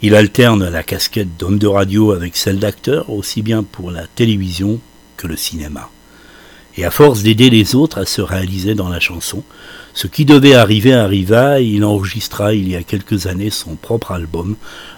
[0.00, 4.78] il alterne la casquette d'homme de radio avec celle d'acteur, aussi bien pour la télévision
[5.16, 5.90] que le cinéma.
[6.76, 9.42] Et à force d'aider les autres à se réaliser dans la chanson,
[9.98, 14.12] ce qui devait arriver arriva et il enregistra il y a quelques années son propre
[14.12, 14.54] album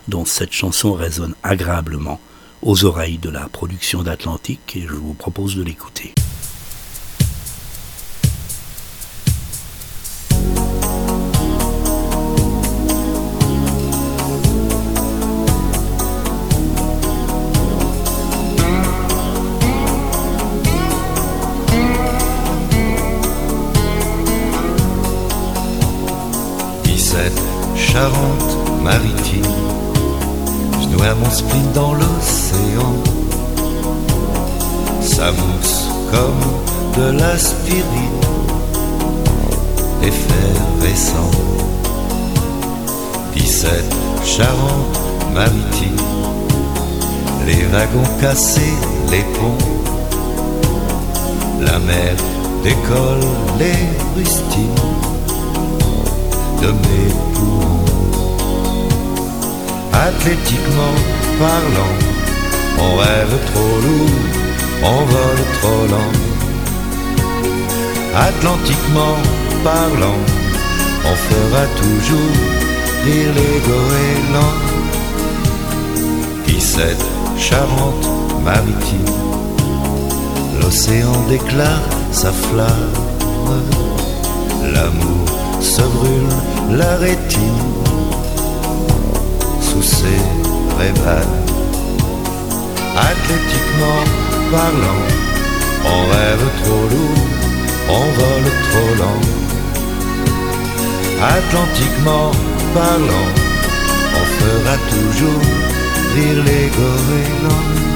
[0.09, 2.21] dont cette chanson résonne agréablement
[2.61, 6.13] aux oreilles de la production d'Atlantique et je vous propose de l'écouter.
[28.83, 29.45] Maritime.
[30.81, 32.95] Je noie mon spleen dans l'océan.
[35.01, 38.21] Ça mousse comme de l'aspirine,
[40.03, 41.31] effervescent.
[43.35, 43.71] 17
[44.25, 45.01] Charente
[45.35, 45.97] maritime,
[47.47, 48.75] les wagons cassés,
[49.11, 49.59] les ponts.
[51.61, 52.15] La mer
[52.63, 53.27] décolle
[53.59, 54.75] les rustines
[56.63, 57.80] de mes poumons.
[59.93, 60.97] Athlétiquement
[61.39, 61.97] parlant,
[62.79, 64.21] on rêve trop lourd,
[64.85, 66.13] on vole trop lent.
[68.15, 69.17] Atlantiquement
[69.65, 70.21] parlant,
[71.05, 72.37] on fera toujours
[73.05, 74.59] rire les goélands.
[76.47, 76.97] 17
[77.39, 78.09] Charente
[78.45, 79.15] maritime,
[80.61, 82.93] l'océan déclare sa flamme,
[84.75, 85.27] l'amour
[85.61, 87.80] se brûle la rétine
[89.71, 90.23] sous ses
[90.79, 91.27] rêves.
[93.11, 94.05] Athlétiquement
[94.51, 95.05] parlant,
[95.85, 97.27] on rêve trop lourd,
[97.89, 99.23] on vole trop lent.
[101.39, 102.31] Atlantiquement
[102.75, 103.31] parlant,
[104.19, 105.45] on fera toujours
[106.15, 107.90] rire les goélands.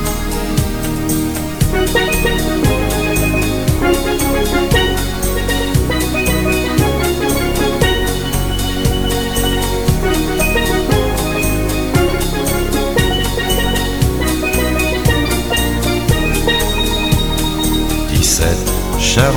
[19.15, 19.37] Charente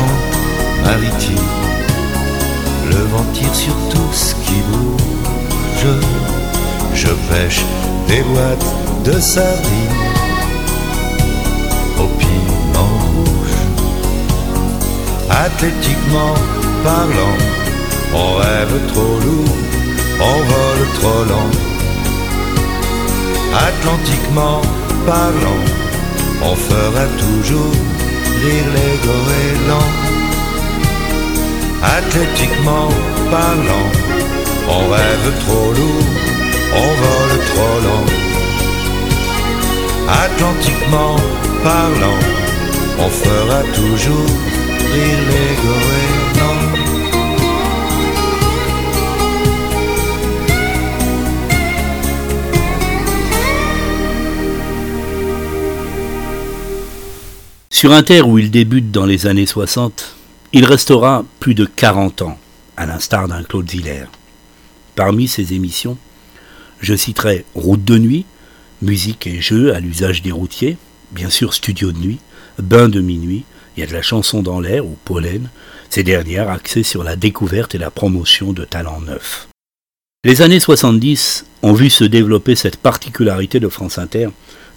[0.84, 1.38] maritime,
[2.90, 5.94] le vent tire sur tout ce qui bouge.
[6.96, 7.62] Je pêche
[8.08, 8.66] des boîtes
[9.06, 10.02] de sardines
[12.00, 13.58] au piment rouge.
[15.30, 16.34] Athlétiquement
[16.84, 17.38] parlant,
[18.16, 19.58] on rêve trop lourd,
[20.20, 21.52] on vole trop lent.
[23.70, 24.62] Atlantiquement
[25.06, 25.64] parlant,
[26.42, 27.76] on fera toujours
[28.44, 28.98] rire les.
[31.98, 32.90] Athlétiquement
[33.30, 33.90] parlant,
[34.70, 36.08] on rêve trop lourd,
[36.74, 38.06] on vole trop lent.
[40.26, 41.16] Atlantiquement
[41.64, 42.20] parlant,
[43.00, 44.32] on fera toujours
[44.94, 46.07] rire les.
[57.78, 60.16] Sur un terre où il débute dans les années 60,
[60.52, 62.40] il restera plus de 40 ans,
[62.76, 64.06] à l'instar d'un Claude Ziller.
[64.96, 65.96] Parmi ses émissions,
[66.82, 68.26] je citerai Route de nuit,
[68.82, 70.76] musique et jeux à l'usage des routiers,
[71.12, 72.18] bien sûr Studio de nuit,
[72.58, 73.44] Bain de minuit,
[73.76, 75.48] il y a de la chanson dans l'air ou Pollen,
[75.92, 79.50] ces dernières axées sur la découverte et la promotion de talents neufs.
[80.24, 84.30] Les années 70 ont vu se développer cette particularité de France Inter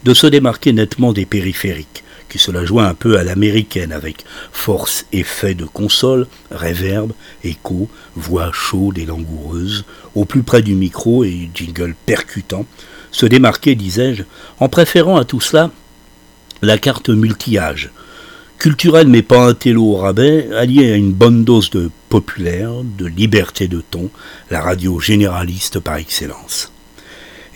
[0.05, 4.25] de se démarquer nettement des périphériques, qui se la joint un peu à l'américaine avec
[4.53, 7.12] force effet de console, réverb,
[7.45, 12.64] écho, voix chaude et langoureuse, au plus près du micro et jingle percutant,
[13.11, 14.23] se démarquer, disais-je,
[14.61, 15.71] en préférant à tout cela
[16.62, 17.90] la carte multi-âge,
[18.59, 23.07] culturelle mais pas un télo au rabais, alliée à une bonne dose de populaire, de
[23.07, 24.11] liberté de ton,
[24.51, 26.71] la radio généraliste par excellence.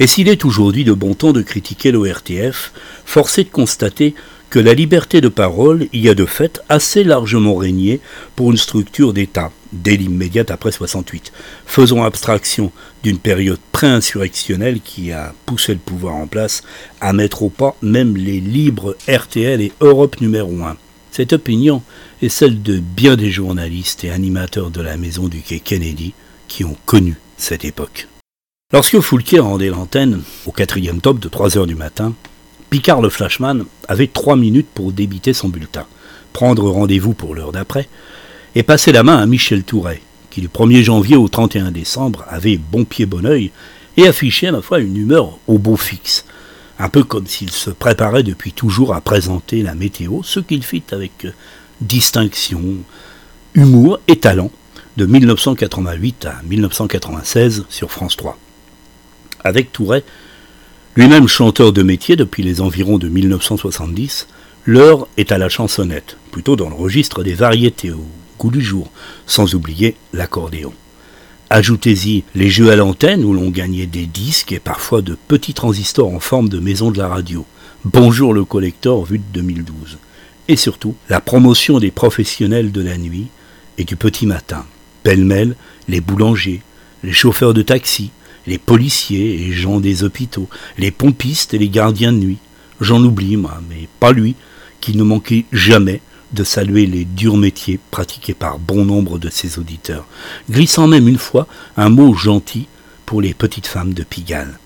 [0.01, 2.73] Et s'il est aujourd'hui de bon ton de critiquer l'ORTF,
[3.05, 4.15] force est de constater
[4.55, 7.99] que la liberté de parole y a de fait assez largement régné
[8.37, 11.33] pour une structure d'État, dès l'immédiate après 68.
[11.67, 12.71] Faisons abstraction
[13.03, 16.63] d'une période pré-insurrectionnelle qui a poussé le pouvoir en place
[17.01, 20.77] à mettre au pas même les libres RTL et Europe numéro 1.
[21.11, 21.83] Cette opinion
[22.23, 26.15] est celle de bien des journalistes et animateurs de la maison du quai Kennedy
[26.47, 28.07] qui ont connu cette époque.
[28.73, 32.15] Lorsque Foulquier rendait l'antenne, au quatrième top de 3 heures du matin,
[32.75, 35.87] Picard le Flashman avait trois minutes pour débiter son bulletin,
[36.33, 37.89] prendre rendez-vous pour l'heure d'après,
[38.57, 42.57] et passer la main à Michel Touret, qui du 1er janvier au 31 décembre avait
[42.57, 43.53] bon pied bon oeil
[43.97, 46.25] et affichait à ma foi une humeur au beau fixe,
[46.81, 50.83] un peu comme s'il se préparait depuis toujours à présenter la météo, ce qu'il fit
[50.91, 51.29] avec
[51.81, 52.61] distinction,
[53.55, 54.51] humour et talent
[54.97, 58.37] de 1988 à 1996 sur France 3.
[59.45, 60.03] Avec Touret,
[60.97, 64.29] Lui-même chanteur de métier depuis les environs de 1970,
[64.65, 68.07] l'heure est à la chansonnette, plutôt dans le registre des variétés au
[68.39, 68.93] goût du jour,
[69.27, 70.73] sans oublier l'accordéon.
[71.51, 76.15] Ajoutez-y les jeux à l'antenne où l'on gagnait des disques et parfois de petits transistors
[76.15, 77.45] en forme de maison de la radio.
[77.85, 79.99] Bonjour le collector vu de 2012.
[80.47, 83.27] Et surtout, la promotion des professionnels de la nuit
[83.79, 84.65] et du petit matin.
[85.03, 85.57] Pêle-mêle,
[85.89, 86.63] les boulangers,
[87.03, 88.13] les chauffeurs de taxi,
[88.47, 92.39] les policiers et gens des hôpitaux, les pompistes et les gardiens de nuit.
[92.81, 94.35] J'en oublie, moi, mais pas lui,
[94.81, 96.01] qui ne manquait jamais
[96.33, 100.07] de saluer les durs métiers pratiqués par bon nombre de ses auditeurs,
[100.51, 102.67] glissant même une fois un mot gentil
[103.07, 104.59] pour les petites femmes de Pigalle.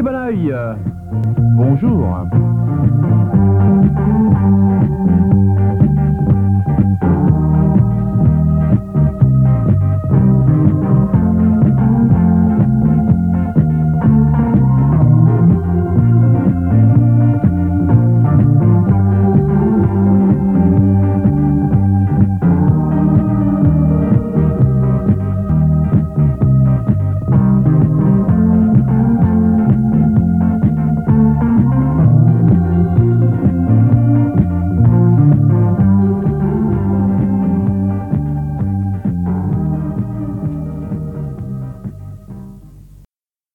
[0.00, 0.76] Oeil.
[1.56, 2.28] Bonjour.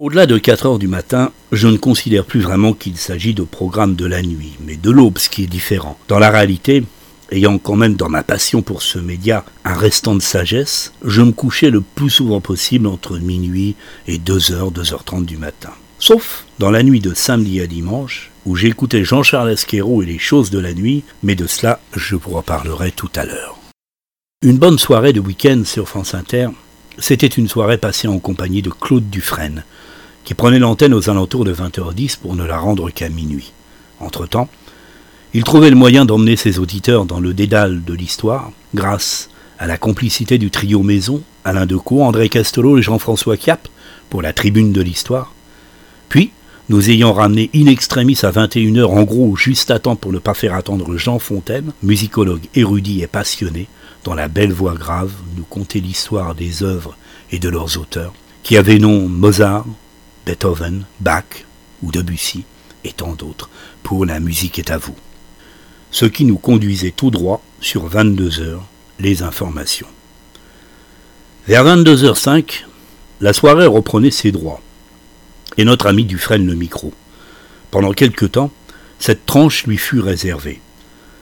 [0.03, 3.95] Au-delà de 4 heures du matin, je ne considère plus vraiment qu'il s'agit de programme
[3.95, 5.97] de la nuit, mais de l'aube, ce qui est différent.
[6.09, 6.83] Dans la réalité,
[7.31, 11.31] ayant quand même dans ma passion pour ce média un restant de sagesse, je me
[11.31, 15.71] couchais le plus souvent possible entre minuit et 2h, 2h30 du matin.
[15.99, 20.49] Sauf dans la nuit de samedi à dimanche, où j'écoutais Jean-Charles Esquero et les choses
[20.49, 23.57] de la nuit, mais de cela je vous reparlerai tout à l'heure.
[24.41, 26.49] Une bonne soirée de week-end sur France Inter,
[26.99, 29.63] c'était une soirée passée en compagnie de Claude Dufresne,
[30.23, 33.51] qui prenait l'antenne aux alentours de 20h10 pour ne la rendre qu'à minuit.
[33.99, 34.49] Entre-temps,
[35.33, 39.77] il trouvait le moyen d'emmener ses auditeurs dans le dédale de l'histoire, grâce à la
[39.77, 43.67] complicité du trio Maison, Alain Decaux, André Castelot et Jean-François Cap,
[44.09, 45.33] pour la tribune de l'histoire.
[46.09, 46.31] Puis,
[46.69, 50.33] nous ayant ramené in extremis à 21h, en gros juste à temps pour ne pas
[50.33, 53.67] faire attendre Jean Fontaine, musicologue érudit et passionné,
[54.03, 56.95] dont la belle voix grave nous contait l'histoire des œuvres
[57.31, 58.13] et de leurs auteurs,
[58.43, 59.65] qui avaient nom Mozart,
[60.25, 61.45] Beethoven, Bach
[61.81, 62.45] ou Debussy,
[62.83, 63.49] et tant d'autres,
[63.83, 64.95] pour La musique est à vous.
[65.91, 68.65] Ce qui nous conduisait tout droit sur 22 heures,
[68.99, 69.87] les informations.
[71.47, 72.63] Vers 22h05,
[73.21, 74.61] la soirée reprenait ses droits,
[75.57, 76.93] et notre ami Dufresne le micro.
[77.69, 78.51] Pendant quelque temps,
[78.99, 80.61] cette tranche lui fut réservée.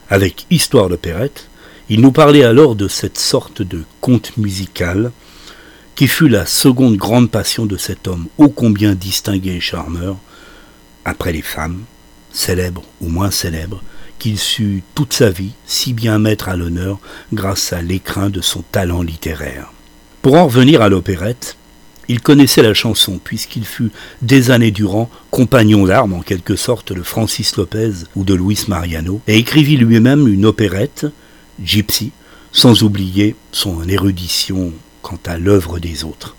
[0.08, 1.48] Avec Histoire d'opérette,
[1.88, 5.12] il nous parlait alors de cette sorte de conte musical
[5.94, 10.16] qui fut la seconde grande passion de cet homme ô combien distingué et charmeur,
[11.04, 11.82] après les femmes,
[12.32, 13.82] célèbres ou moins célèbres,
[14.18, 16.98] qu'il sut toute sa vie si bien mettre à l'honneur
[17.32, 19.72] grâce à l'écrin de son talent littéraire.
[20.22, 21.56] Pour en revenir à l'opérette,
[22.08, 23.90] il connaissait la chanson puisqu'il fut
[24.22, 29.20] des années durant compagnon d'armes en quelque sorte de Francis Lopez ou de Luis Mariano
[29.26, 31.06] et écrivit lui-même une opérette,
[31.62, 32.12] Gypsy,
[32.52, 34.72] sans oublier son érudition
[35.02, 36.36] quant à l'œuvre des autres.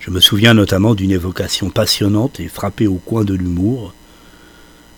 [0.00, 3.94] Je me souviens notamment d'une évocation passionnante et frappée au coin de l'humour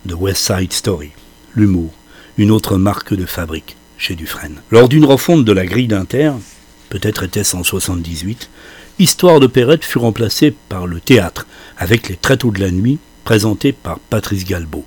[0.07, 1.11] de West Side Story.
[1.55, 1.93] L'humour,
[2.37, 4.61] une autre marque de fabrique chez Dufresne.
[4.71, 6.33] Lors d'une refonte de la grille d'Inter,
[6.89, 8.49] peut-être était-ce en 78,
[8.99, 13.73] Histoire de Perrette fut remplacée par le théâtre, avec les Tréteaux de la nuit, présentés
[13.73, 14.85] par Patrice Galbeau.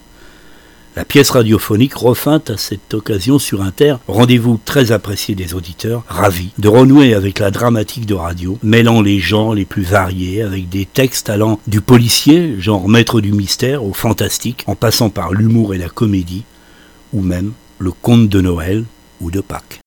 [0.97, 6.53] La pièce radiophonique refinte à cette occasion sur Inter, rendez-vous très apprécié des auditeurs, ravis
[6.57, 10.87] de renouer avec la dramatique de radio, mêlant les gens les plus variés avec des
[10.87, 15.77] textes allant du policier, genre maître du mystère, au fantastique, en passant par l'humour et
[15.77, 16.45] la comédie,
[17.13, 18.83] ou même le conte de Noël
[19.21, 19.81] ou de Pâques.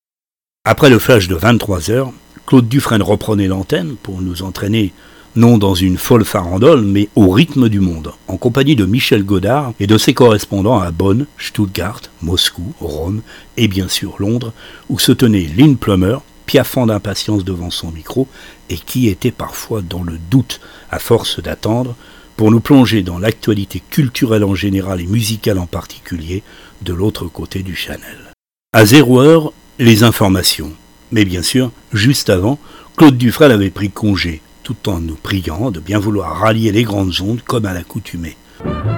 [0.63, 2.13] Après le flash de 23 heures,
[2.45, 4.93] Claude Dufresne reprenait l'antenne pour nous entraîner
[5.35, 9.73] non dans une folle farandole, mais au rythme du monde, en compagnie de Michel Godard
[9.79, 13.21] et de ses correspondants à Bonn, Stuttgart, Moscou, Rome
[13.57, 14.53] et bien sûr Londres,
[14.89, 18.27] où se tenait Lynn Plummer, piaffant d'impatience devant son micro,
[18.69, 20.59] et qui était parfois dans le doute
[20.89, 21.95] à force d'attendre,
[22.35, 26.43] pour nous plonger dans l'actualité culturelle en général et musicale en particulier,
[26.81, 28.33] de l'autre côté du Channel.
[28.73, 30.71] À zéro heure, les informations.
[31.11, 32.57] Mais bien sûr, juste avant,
[32.97, 37.21] Claude Dufresne avait pris congé, tout en nous priant de bien vouloir rallier les grandes
[37.21, 38.37] ondes comme à l'accoutumée.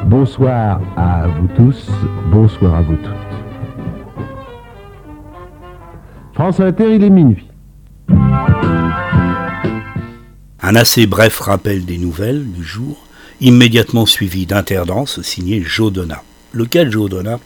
[0.06, 1.90] Bonsoir à vous tous,
[2.32, 3.34] bonsoir à vous toutes.
[6.34, 7.48] France Inter, il est minuit.
[10.66, 13.06] Un assez bref rappel des nouvelles du jour,
[13.42, 16.24] immédiatement suivi d'Interdance signé Jodona.
[16.54, 17.40] Lequel Jodona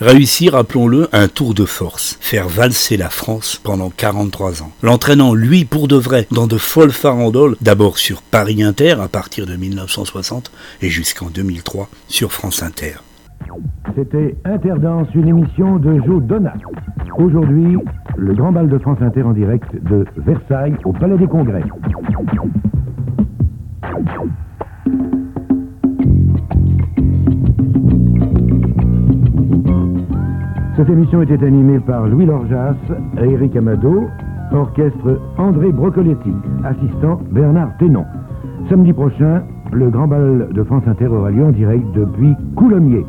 [0.00, 5.64] réussit, rappelons-le, un tour de force, faire valser la France pendant 43 ans, l'entraînant lui
[5.64, 10.50] pour de vrai dans de folles farandoles, d'abord sur Paris Inter à partir de 1960
[10.82, 12.94] et jusqu'en 2003 sur France Inter.
[13.94, 16.54] C'était Interdance, une émission de Joe Donat.
[17.16, 17.76] Aujourd'hui,
[18.16, 21.62] le grand bal de France Inter en direct de Versailles au Palais des Congrès.
[30.78, 32.76] Cette émission était animée par Louis Lorjas
[33.20, 34.04] Eric Amado,
[34.52, 36.30] orchestre André Brocoletti,
[36.62, 38.04] assistant Bernard Ténon.
[38.68, 43.04] Samedi prochain, le grand bal de France Inter aura lieu en direct depuis Coulommiers.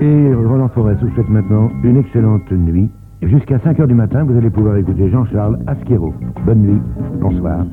[0.00, 2.90] Et Roland Forest vous souhaite maintenant une excellente nuit.
[3.22, 6.12] Jusqu'à 5 heures du matin, vous allez pouvoir écouter Jean-Charles Asquero.
[6.44, 6.82] Bonne nuit,
[7.20, 7.64] bonsoir.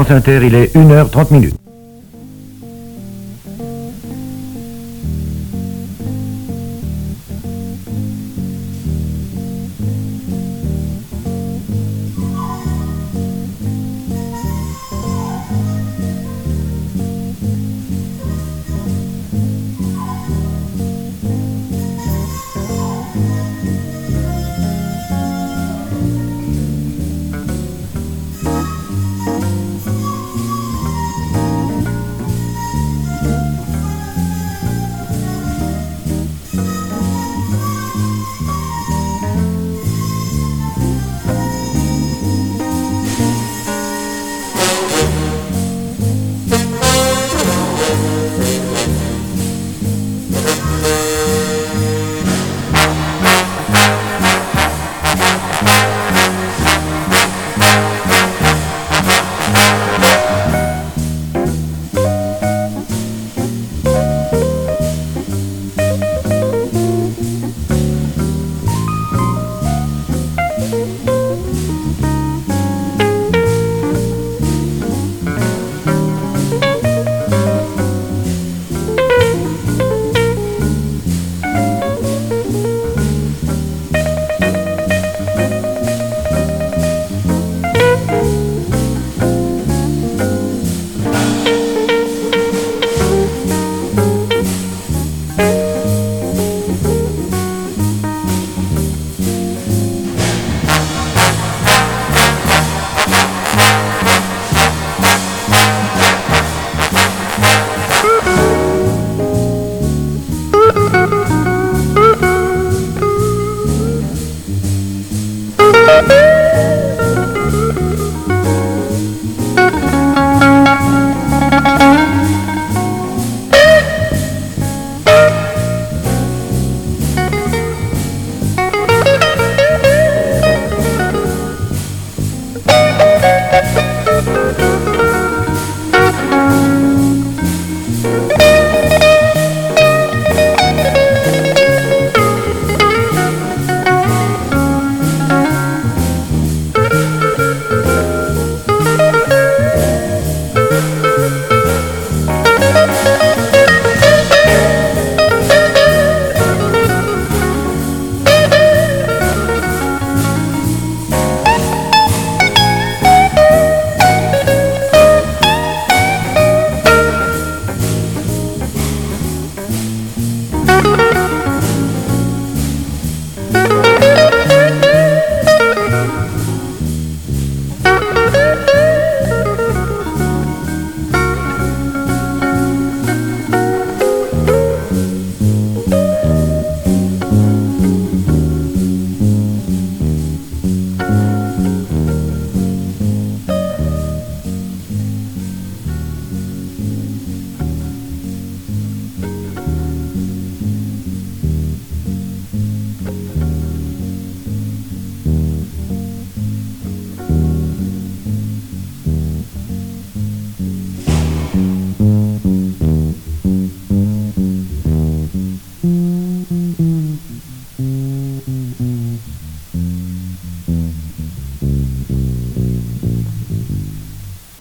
[0.00, 1.59] France Inter, il est 1h30 minutes.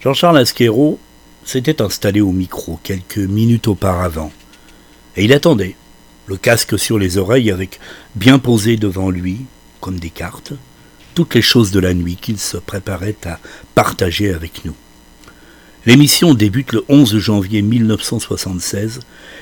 [0.10, 1.00] Jean-Charles Asquero
[1.46, 4.32] s'était installé au micro quelques minutes auparavant,
[5.16, 5.76] et il attendait,
[6.26, 7.80] le casque sur les oreilles avec
[8.16, 9.42] bien posé devant lui,
[9.82, 10.54] comme des cartes,
[11.14, 13.38] toutes les choses de la nuit qu'il se préparait à
[13.76, 14.74] partager avec nous.
[15.86, 19.02] L'émission débute le 11 janvier 1976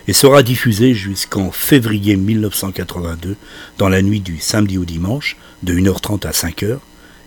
[0.09, 3.37] et sera diffusée jusqu'en février 1982
[3.77, 6.79] dans la nuit du samedi au dimanche de 1h30 à 5h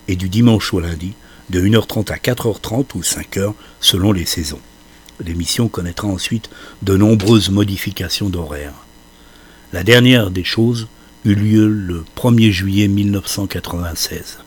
[0.08, 1.14] et du dimanche au lundi
[1.50, 4.60] de 1h30 à 4h30 ou 5h selon les saisons.
[5.24, 6.48] L'émission connaîtra ensuite
[6.82, 8.72] de nombreuses modifications d'horaire.
[9.72, 10.88] La dernière des choses
[11.24, 14.38] eut lieu le 1er juillet 1996.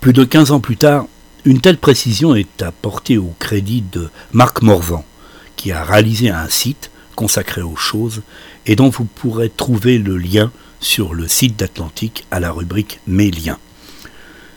[0.00, 1.06] Plus de 15 ans plus tard,
[1.44, 5.04] une telle précision est apportée au crédit de Marc Morvan,
[5.56, 8.22] qui a réalisé un site consacré aux choses
[8.66, 13.30] et dont vous pourrez trouver le lien sur le site d'Atlantique à la rubrique Mes
[13.30, 13.58] liens.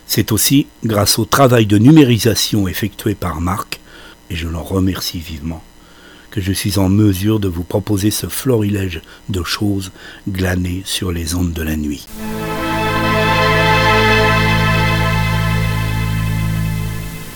[0.08, 3.80] C'est aussi grâce au travail de numérisation effectué par Marc,
[4.30, 5.64] et je l'en remercie vivement,
[6.32, 9.92] que je suis en mesure de vous proposer ce florilège de choses
[10.30, 12.08] glanées sur les ondes de la nuit.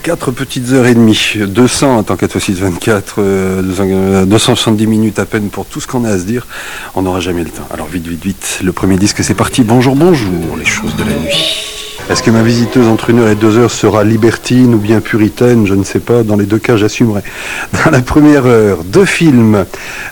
[0.03, 5.49] Quatre petites heures et demie, 200 en tant qu'à 24, euh, 270 minutes à peine
[5.49, 6.47] pour tout ce qu'on a à se dire,
[6.95, 7.67] on n'aura jamais le temps.
[7.71, 11.13] Alors vite, vite, vite, le premier disque c'est parti, bonjour, bonjour, les choses de la
[11.13, 11.88] nuit.
[12.09, 15.67] Est-ce que ma visiteuse entre une heure et deux heures sera libertine ou bien puritaine
[15.67, 16.23] Je ne sais pas.
[16.23, 17.21] Dans les deux cas, j'assumerai.
[17.85, 19.63] Dans la première heure, deux films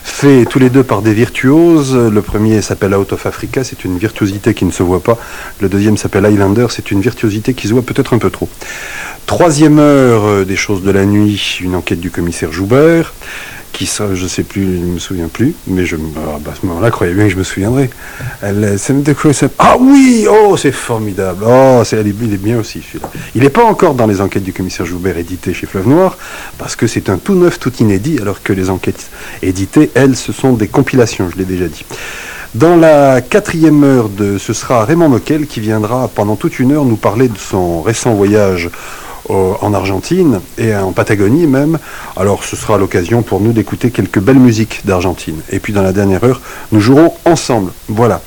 [0.04, 1.96] faits tous les deux par des virtuoses.
[1.96, 5.18] Le premier s'appelle Out of Africa, c'est une virtuosité qui ne se voit pas.
[5.60, 8.48] Le deuxième s'appelle Highlander, c'est une virtuosité qui se voit peut-être un peu trop.
[9.26, 13.12] Troisième heure euh, des choses de la nuit, une enquête du commissaire Joubert
[13.72, 16.66] qui sera, je sais plus, je ne me souviens plus, mais ah, bah, à ce
[16.66, 17.90] moment-là, croyez bien que je me souviendrai.
[18.40, 18.92] Ça
[19.58, 21.44] Ah oui, oh, c'est formidable.
[21.46, 22.82] Oh, c'est, il est bien aussi.
[23.34, 26.16] Il n'est pas encore dans les enquêtes du commissaire Joubert édité chez Fleuve Noir,
[26.58, 29.10] parce que c'est un tout neuf, tout inédit, alors que les enquêtes
[29.42, 31.84] éditées, elles, ce sont des compilations, je l'ai déjà dit.
[32.54, 36.86] Dans la quatrième heure, de, ce sera Raymond Moquel qui viendra pendant toute une heure
[36.86, 38.70] nous parler de son récent voyage
[39.28, 41.78] au- en Argentine et en Patagonie même.
[42.16, 45.40] Alors ce sera l'occasion pour nous d'écouter quelques belles musiques d'Argentine.
[45.50, 46.40] Et puis dans la dernière heure,
[46.72, 47.72] nous jouerons ensemble.
[47.88, 48.20] Voilà.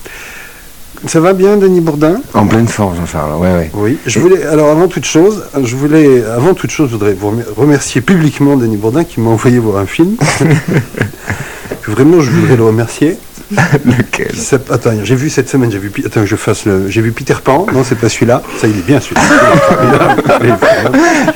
[1.07, 2.21] Ça va bien, Denis Bourdin?
[2.35, 3.71] En pleine forme, Jean-Charles, ouais, ouais.
[3.73, 3.97] Oui.
[4.05, 7.43] Je voulais, alors avant toute chose, je voulais, avant toute chose, je voudrais vous remer-
[7.57, 10.15] remercier publiquement Denis Bourdin qui m'a envoyé voir un film.
[11.87, 13.17] Vraiment, je voudrais le remercier.
[13.85, 14.31] Lequel?
[14.69, 17.65] Attends, j'ai vu cette semaine, j'ai vu, attends, je fasse le, j'ai vu Peter Pan.
[17.73, 18.41] Non, c'est pas celui-là.
[18.59, 19.21] Ça, il est bien celui-là.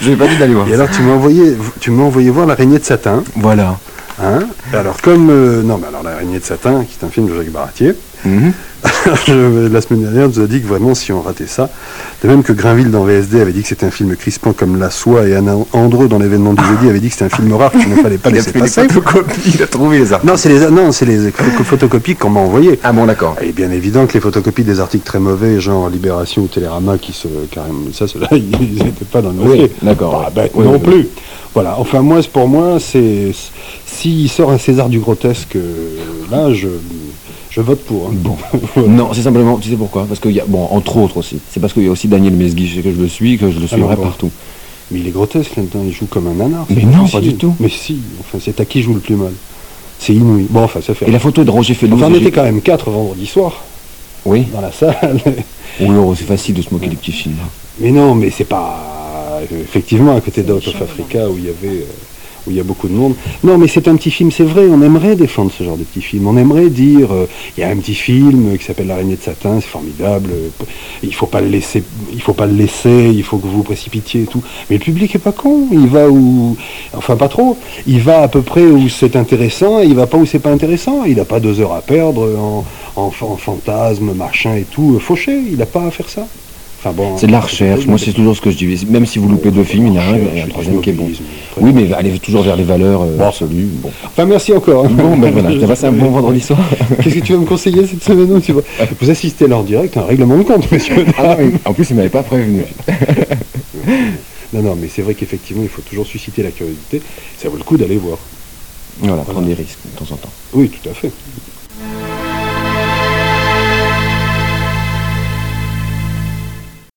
[0.02, 0.68] Je n'ai pas dit d'aller voir.
[0.68, 3.24] Et alors, tu m'as envoyé, tu m'as envoyé voir l'araignée de satin.
[3.36, 3.78] Voilà.
[4.22, 4.40] Hein?
[4.74, 7.52] Alors comme euh, non, mais alors l'araignée de satin, qui est un film de Jacques
[7.52, 7.96] Baratier.
[8.26, 8.54] Mhm.
[9.28, 11.70] Je- la semaine dernière, on nous a dit que vraiment, si on ratait ça,
[12.24, 14.90] de même que Grinville dans VSD avait dit que c'était un film crispant comme La
[14.92, 17.72] Soie, et Anna Andreux dans l'événement du jeudi avait dit que c'était un film rare
[17.72, 18.88] qu'il ne fallait pas Il a laisser les passer.
[18.90, 20.32] photocopies, il a trouvé les articles.
[20.32, 22.80] Non, c'est les, non, c'est les pho- photocopies qu'on m'a envoyées.
[22.84, 23.36] Ah bon, d'accord.
[23.42, 27.12] Et bien évident que les photocopies des articles très mauvais, genre Libération ou Télérama, qui
[27.14, 29.72] se carrément, ça, ceux-là, ils n'étaient pas dans le Oui, dossier.
[29.82, 30.30] d'accord.
[30.36, 30.80] Bête Oui, non oui.
[30.80, 31.08] plus.
[31.54, 31.76] Voilà.
[31.80, 33.32] Enfin, moi, pour moi, c'est
[33.86, 35.96] s'il sort un César du grotesque, euh,
[36.30, 36.68] là, je,
[37.56, 38.08] je vote pour.
[38.08, 38.14] hein.
[38.14, 38.36] Bon.
[38.88, 40.06] Non, c'est simplement, tu sais pourquoi?
[40.06, 42.34] Parce qu'il y a, bon, entre autres aussi, c'est parce qu'il y a aussi Daniel
[42.34, 44.04] Mesguich que je le suis, que je le suivrai bon.
[44.04, 44.32] partout.
[44.92, 46.66] Mais il est grotesque là-dedans, il joue comme un nanar.
[46.70, 47.56] Mais non, pas du tout.
[47.60, 49.32] Mais si, enfin, c'est à qui joue le plus mal.
[49.98, 50.46] C'est inouï.
[50.50, 51.08] Bon, enfin, ça fait.
[51.08, 51.96] Et la photo de Roger Fellous.
[51.96, 53.64] Enfin, on était quand même quatre vendredi soir
[54.26, 54.46] Oui.
[54.54, 55.20] dans la salle.
[55.82, 57.36] Ou alors, c'est facile de se moquer des petits films.
[57.80, 61.80] Mais non, mais c'est pas effectivement à côté d'Out of Africa où il y avait
[61.82, 61.86] euh,
[62.48, 63.14] où il y a beaucoup de monde.
[63.44, 64.64] Non, mais c'est un petit film, c'est vrai.
[64.70, 66.28] On aimerait défendre ce genre de petit film.
[66.28, 67.28] On aimerait dire, euh,
[67.58, 70.30] il y a un petit film qui s'appelle L'araignée de satin, c'est formidable.
[70.34, 70.66] euh,
[71.04, 71.84] Il faut pas le laisser,
[72.14, 73.12] il faut pas le laisser.
[73.14, 74.44] Il faut que vous précipitiez et tout.
[74.70, 75.68] Mais le public est pas con.
[75.72, 76.56] Il va où,
[76.94, 77.58] enfin pas trop.
[77.88, 79.82] Il va à peu près où c'est intéressant.
[79.82, 81.04] Il va pas où c'est pas intéressant.
[81.06, 82.66] Il n'a pas deux heures à perdre en,
[82.96, 85.38] en, en fantasme, machin et tout, euh, fauché.
[85.52, 86.28] Il n'a pas à faire ça.
[87.18, 88.86] C'est de la recherche, moi c'est toujours ce que je dis.
[88.90, 90.48] Même si vous loupez deux films, il y en a un, il y a un
[90.48, 91.10] troisième qui est bon.
[91.60, 93.68] Oui, mais allez toujours vers les valeurs euh, absolues.
[93.82, 93.92] Bon.
[94.06, 94.88] Enfin, merci encore.
[94.90, 96.60] Bon, ben voilà, t'as passé un bon vendredi soir.
[97.02, 98.54] Qu'est-ce que tu vas me conseiller cette semaine tu.
[98.54, 101.06] Vous assistez là en direct à un règlement de compte, monsieur.
[101.18, 102.64] Ah oui, en plus, il m'avait pas prévenu.
[104.54, 107.02] non, non, mais c'est vrai qu'effectivement, il faut toujours susciter la curiosité.
[107.38, 108.18] Ça vaut le coup d'aller voir.
[109.00, 110.32] Voilà, prendre des risques de temps en temps.
[110.54, 111.12] Oui, tout à fait.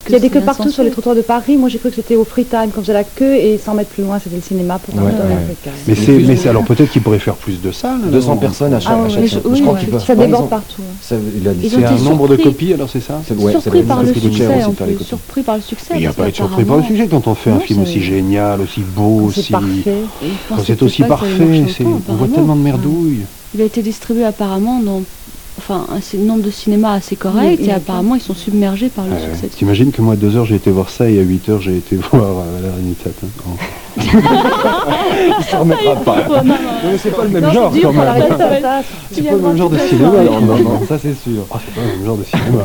[0.09, 1.57] Il y a des queues partout sur les trottoirs de Paris.
[1.57, 3.91] Moi, j'ai cru que c'était au Free Time quand faisait la queue et 100 mètres
[3.91, 5.11] plus loin, c'était le cinéma pour Ouais, ouais.
[5.87, 7.99] Mais c'est, mais c'est alors peut-être qu'ils pourraient faire plus de salles.
[8.01, 8.11] alors.
[8.13, 9.41] 200 personnes à chaque, Ah ouais, chaque scène.
[9.45, 9.81] je- oui, crois ouais.
[9.81, 10.95] qu'ils peuvent Ça déborde partout, hein.
[11.01, 12.43] Ça, C'est ont un été nombre de surpris.
[12.53, 14.49] copies, alors c'est ça C'est- ouais, ça surpris par ça le succès.
[15.05, 15.95] Surpris par le succès.
[15.95, 17.83] Il n'y a pas à être surpris par le sujet quand on fait un film
[17.83, 19.53] aussi génial, aussi beau, C'est aussi.
[20.65, 21.65] c'est aussi ça parfait,
[22.09, 23.21] on voit tellement de merdouilles.
[23.55, 25.03] Il a été distribué apparemment dans
[25.59, 29.49] enfin, un nombre de cinémas assez correct et apparemment ils sont submergés par le succès.
[29.49, 32.23] T'imagines que moi à 2h j'ai été voir ça et à 8h j'ai été voir
[32.25, 33.27] euh, la Renitata.
[34.01, 34.01] Oh.
[35.41, 36.29] Il s'en remettra pas.
[36.45, 36.55] Non,
[36.85, 38.25] Mais c'est pas le même Non, genre quand même.
[39.11, 40.23] C'est pas le même genre de cinéma.
[40.23, 41.45] Non, non, non, ça c'est sûr.
[41.51, 42.65] C'est pas le même genre de cinéma.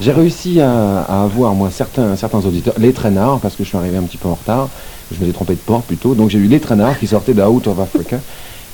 [0.00, 3.78] J'ai réussi à, à avoir moi certains, certains auditeurs, les traînards, parce que je suis
[3.78, 4.68] arrivé un petit peu en retard,
[5.10, 7.66] je m'étais trompé de porte plutôt, donc j'ai eu les traînards qui sortaient de Out
[7.66, 8.18] of Africa,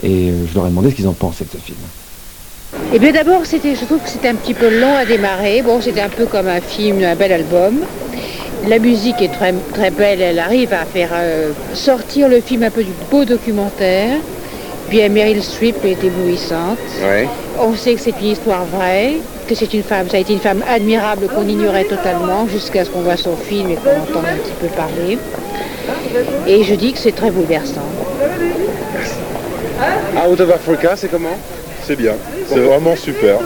[0.02, 1.78] et euh, je leur ai demandé ce qu'ils en pensaient de ce film.
[2.92, 5.62] Eh bien d'abord, c'était, je trouve que c'était un petit peu long à démarrer.
[5.62, 7.80] Bon, c'était un peu comme un film, un bel album.
[8.68, 12.70] La musique est très, très belle, elle arrive à faire euh, sortir le film un
[12.70, 14.16] peu du beau documentaire.
[14.88, 16.78] Puis euh, Meryl Streep est éblouissante.
[17.02, 17.26] Ouais.
[17.58, 19.14] On sait que c'est une histoire vraie,
[19.48, 22.90] que c'est une femme, ça a été une femme admirable qu'on ignorait totalement jusqu'à ce
[22.90, 25.18] qu'on voit son film et qu'on entende un petit peu parler.
[26.46, 27.80] Et je dis que c'est très bouleversant.
[30.28, 31.38] Out of Africa, c'est comment?
[31.82, 32.14] C'est bien.
[32.52, 33.38] C'est vraiment super.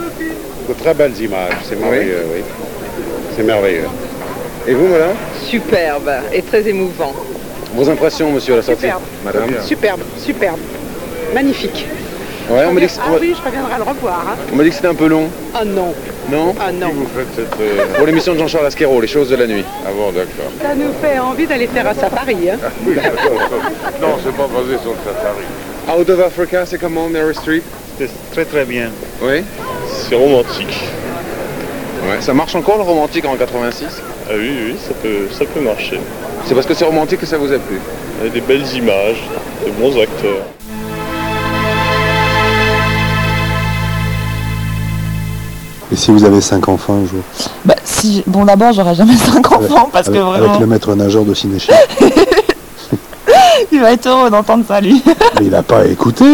[0.67, 1.53] De très belles images.
[1.67, 2.41] C'est merveilleux, oui.
[3.35, 3.87] C'est merveilleux.
[4.67, 5.15] Et vous, madame?
[5.47, 7.13] Superbe et très émouvant.
[7.75, 8.81] Vos impressions, monsieur, à la sortie?
[8.85, 9.01] Superbe.
[9.23, 10.57] Madame Superbe, superbe.
[11.33, 11.85] Magnifique.
[12.49, 14.25] Ouais, on m'a dit que, Ah oui, je reviendrai le revoir.
[14.29, 14.35] hein.
[14.53, 15.27] on m'a dit que c'était un peu long.
[15.53, 15.93] Ah non.
[16.31, 16.91] Non Ah non.
[17.97, 19.65] Pour l'émission de Jean-Charles Asquero, Les choses de la nuit.
[19.85, 20.51] Ah bon, d'accord.
[20.61, 22.49] Ça nous fait envie d'aller faire un safari.
[22.51, 22.57] Hein.
[24.01, 25.99] non, c'est pas basé sur le safari.
[25.99, 27.61] Out of Africa, c'est comment, Mary Street
[27.97, 28.89] C'est très très bien.
[29.21, 29.43] Oui
[29.87, 30.79] C'est romantique.
[32.03, 33.85] Ouais, ça marche encore le romantique en 86
[34.27, 35.99] Ah oui, oui, ça peut, ça peut marcher.
[36.45, 37.79] C'est parce que c'est romantique que ça vous a plu?
[38.19, 39.23] Il y a des belles images,
[39.65, 40.43] de bons acteurs.
[45.91, 47.21] Et si vous avez 5 enfants un jour?
[47.63, 51.23] Bah, si, bon, d'abord, j'aurais jamais 5 enfants parce que vraiment, avec le maître nageur
[51.23, 51.73] de Cinéchine.
[53.71, 55.01] il va être heureux d'entendre ça, lui.
[55.39, 56.25] Mais il n'a pas écouté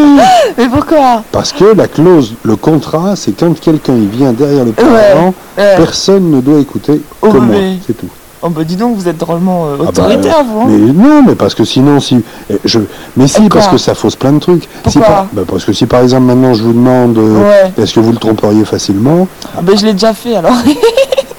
[0.57, 1.23] Mais pourquoi?
[1.31, 5.75] Parce que la clause, le contrat, c'est quand quelqu'un il vient derrière le parent, ouais.
[5.77, 8.07] personne ne doit écouter Oh, que moi, mais- c'est tout.
[8.43, 10.61] Oh, bah, dis donc, vous êtes drôlement euh, Ah bah, autoritaire, vous.
[10.61, 10.65] hein.
[10.67, 12.23] Mais non, mais parce que sinon, si.
[12.49, 12.79] eh, Je,
[13.15, 14.63] mais si, parce que ça fausse plein de trucs.
[14.63, 15.01] Si Pourquoi?
[15.01, 17.71] par- bah, Parce que si par exemple maintenant je vous demande euh, Ouais.
[17.83, 20.53] est-ce que vous le tromperiez facilement, Ah, bah, je l'ai déjà fait, alors.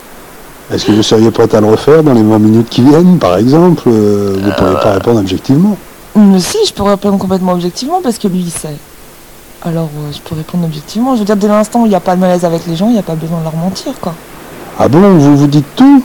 [0.72, 3.36] est-ce que vous seriez prête à le refaire dans les 20 minutes qui viennent, par
[3.36, 5.76] exemple euh, Vous ne pourriez pas répondre objectivement.
[6.16, 8.76] Mais si, je peux répondre complètement objectivement parce que lui, il sait.
[9.62, 11.14] Alors, euh, je peux répondre objectivement.
[11.14, 12.88] Je veux dire, dès l'instant où il n'y a pas de malaise avec les gens,
[12.88, 14.14] il n'y a pas besoin de leur mentir, quoi.
[14.78, 16.02] Ah bon, vous vous dites tout?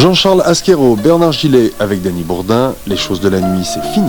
[0.00, 4.08] Jean-Charles Asquero, Bernard Gillet avec Danny Bourdin, Les choses de la nuit, c'est fini.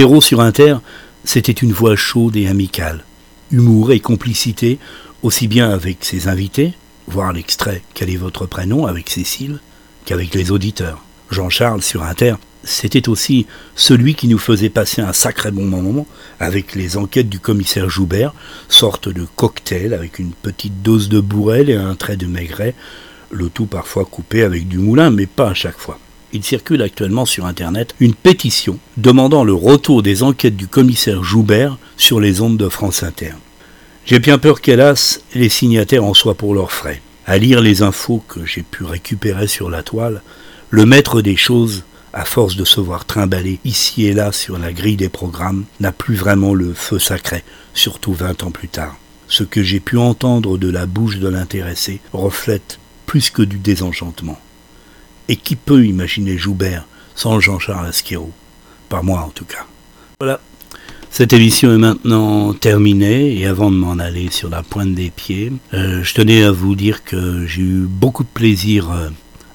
[0.00, 0.76] Asquero sur Inter,
[1.24, 3.04] c'était une voix chaude et amicale,
[3.52, 4.78] humour et complicité,
[5.22, 6.72] aussi bien avec ses invités,
[7.06, 9.60] voir l'extrait Quel est votre prénom avec Cécile,
[10.06, 11.04] qu'avec les auditeurs.
[11.30, 13.46] Jean-Charles sur Inter, c'était aussi
[13.76, 16.06] celui qui nous faisait passer un sacré bon moment
[16.38, 18.32] avec les enquêtes du commissaire Joubert,
[18.70, 22.74] sorte de cocktail avec une petite dose de bourrel et un trait de maigret,
[23.30, 25.98] le tout parfois coupé avec du moulin, mais pas à chaque fois.
[26.32, 31.76] Il circule actuellement sur Internet une pétition demandant le retour des enquêtes du commissaire Joubert
[31.96, 33.32] sur les ondes de France Inter.
[34.04, 37.02] J'ai bien peur qu'hélas, les signataires en soient pour leurs frais.
[37.26, 40.22] À lire les infos que j'ai pu récupérer sur la toile,
[40.70, 44.72] le maître des choses, à force de se voir trimballer ici et là sur la
[44.72, 47.42] grille des programmes, n'a plus vraiment le feu sacré,
[47.74, 48.96] surtout vingt ans plus tard.
[49.26, 54.38] Ce que j'ai pu entendre de la bouche de l'intéressé reflète plus que du désenchantement.
[55.30, 58.32] Et qui peut imaginer Joubert sans Jean-Charles Asquero
[58.88, 59.64] Pas moi en tout cas.
[60.18, 60.40] Voilà.
[61.08, 65.52] Cette émission est maintenant terminée et avant de m'en aller sur la pointe des pieds,
[65.72, 69.08] euh, je tenais à vous dire que j'ai eu beaucoup de plaisir euh,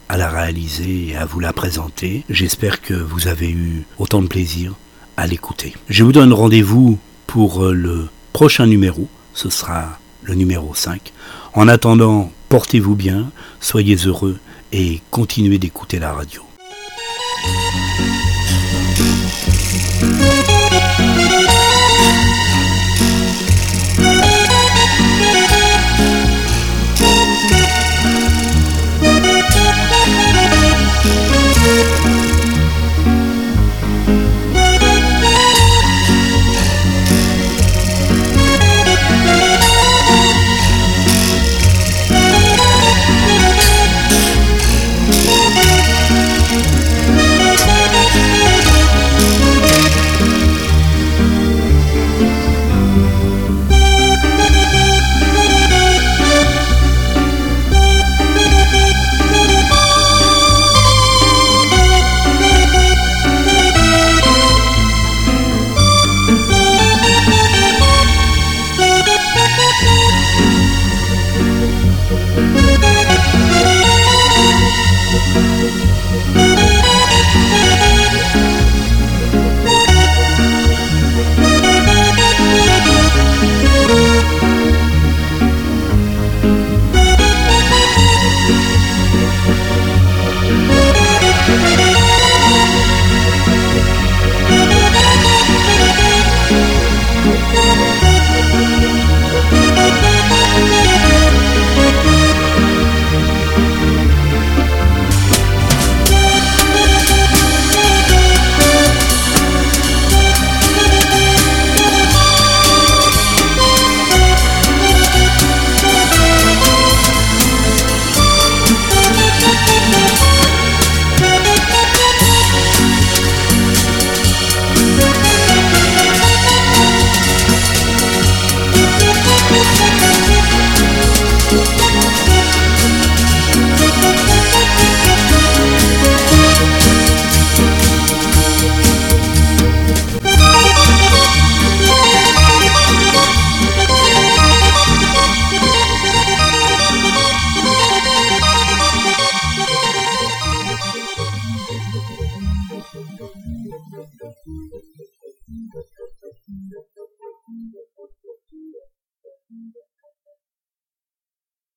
[0.07, 2.23] à la réaliser et à vous la présenter.
[2.29, 4.75] J'espère que vous avez eu autant de plaisir
[5.17, 5.73] à l'écouter.
[5.89, 11.11] Je vous donne rendez-vous pour euh, le prochain numéro, ce sera le numéro 5.
[11.53, 14.37] En attendant, portez-vous bien, soyez heureux
[14.71, 16.43] et continuez d'écouter la radio.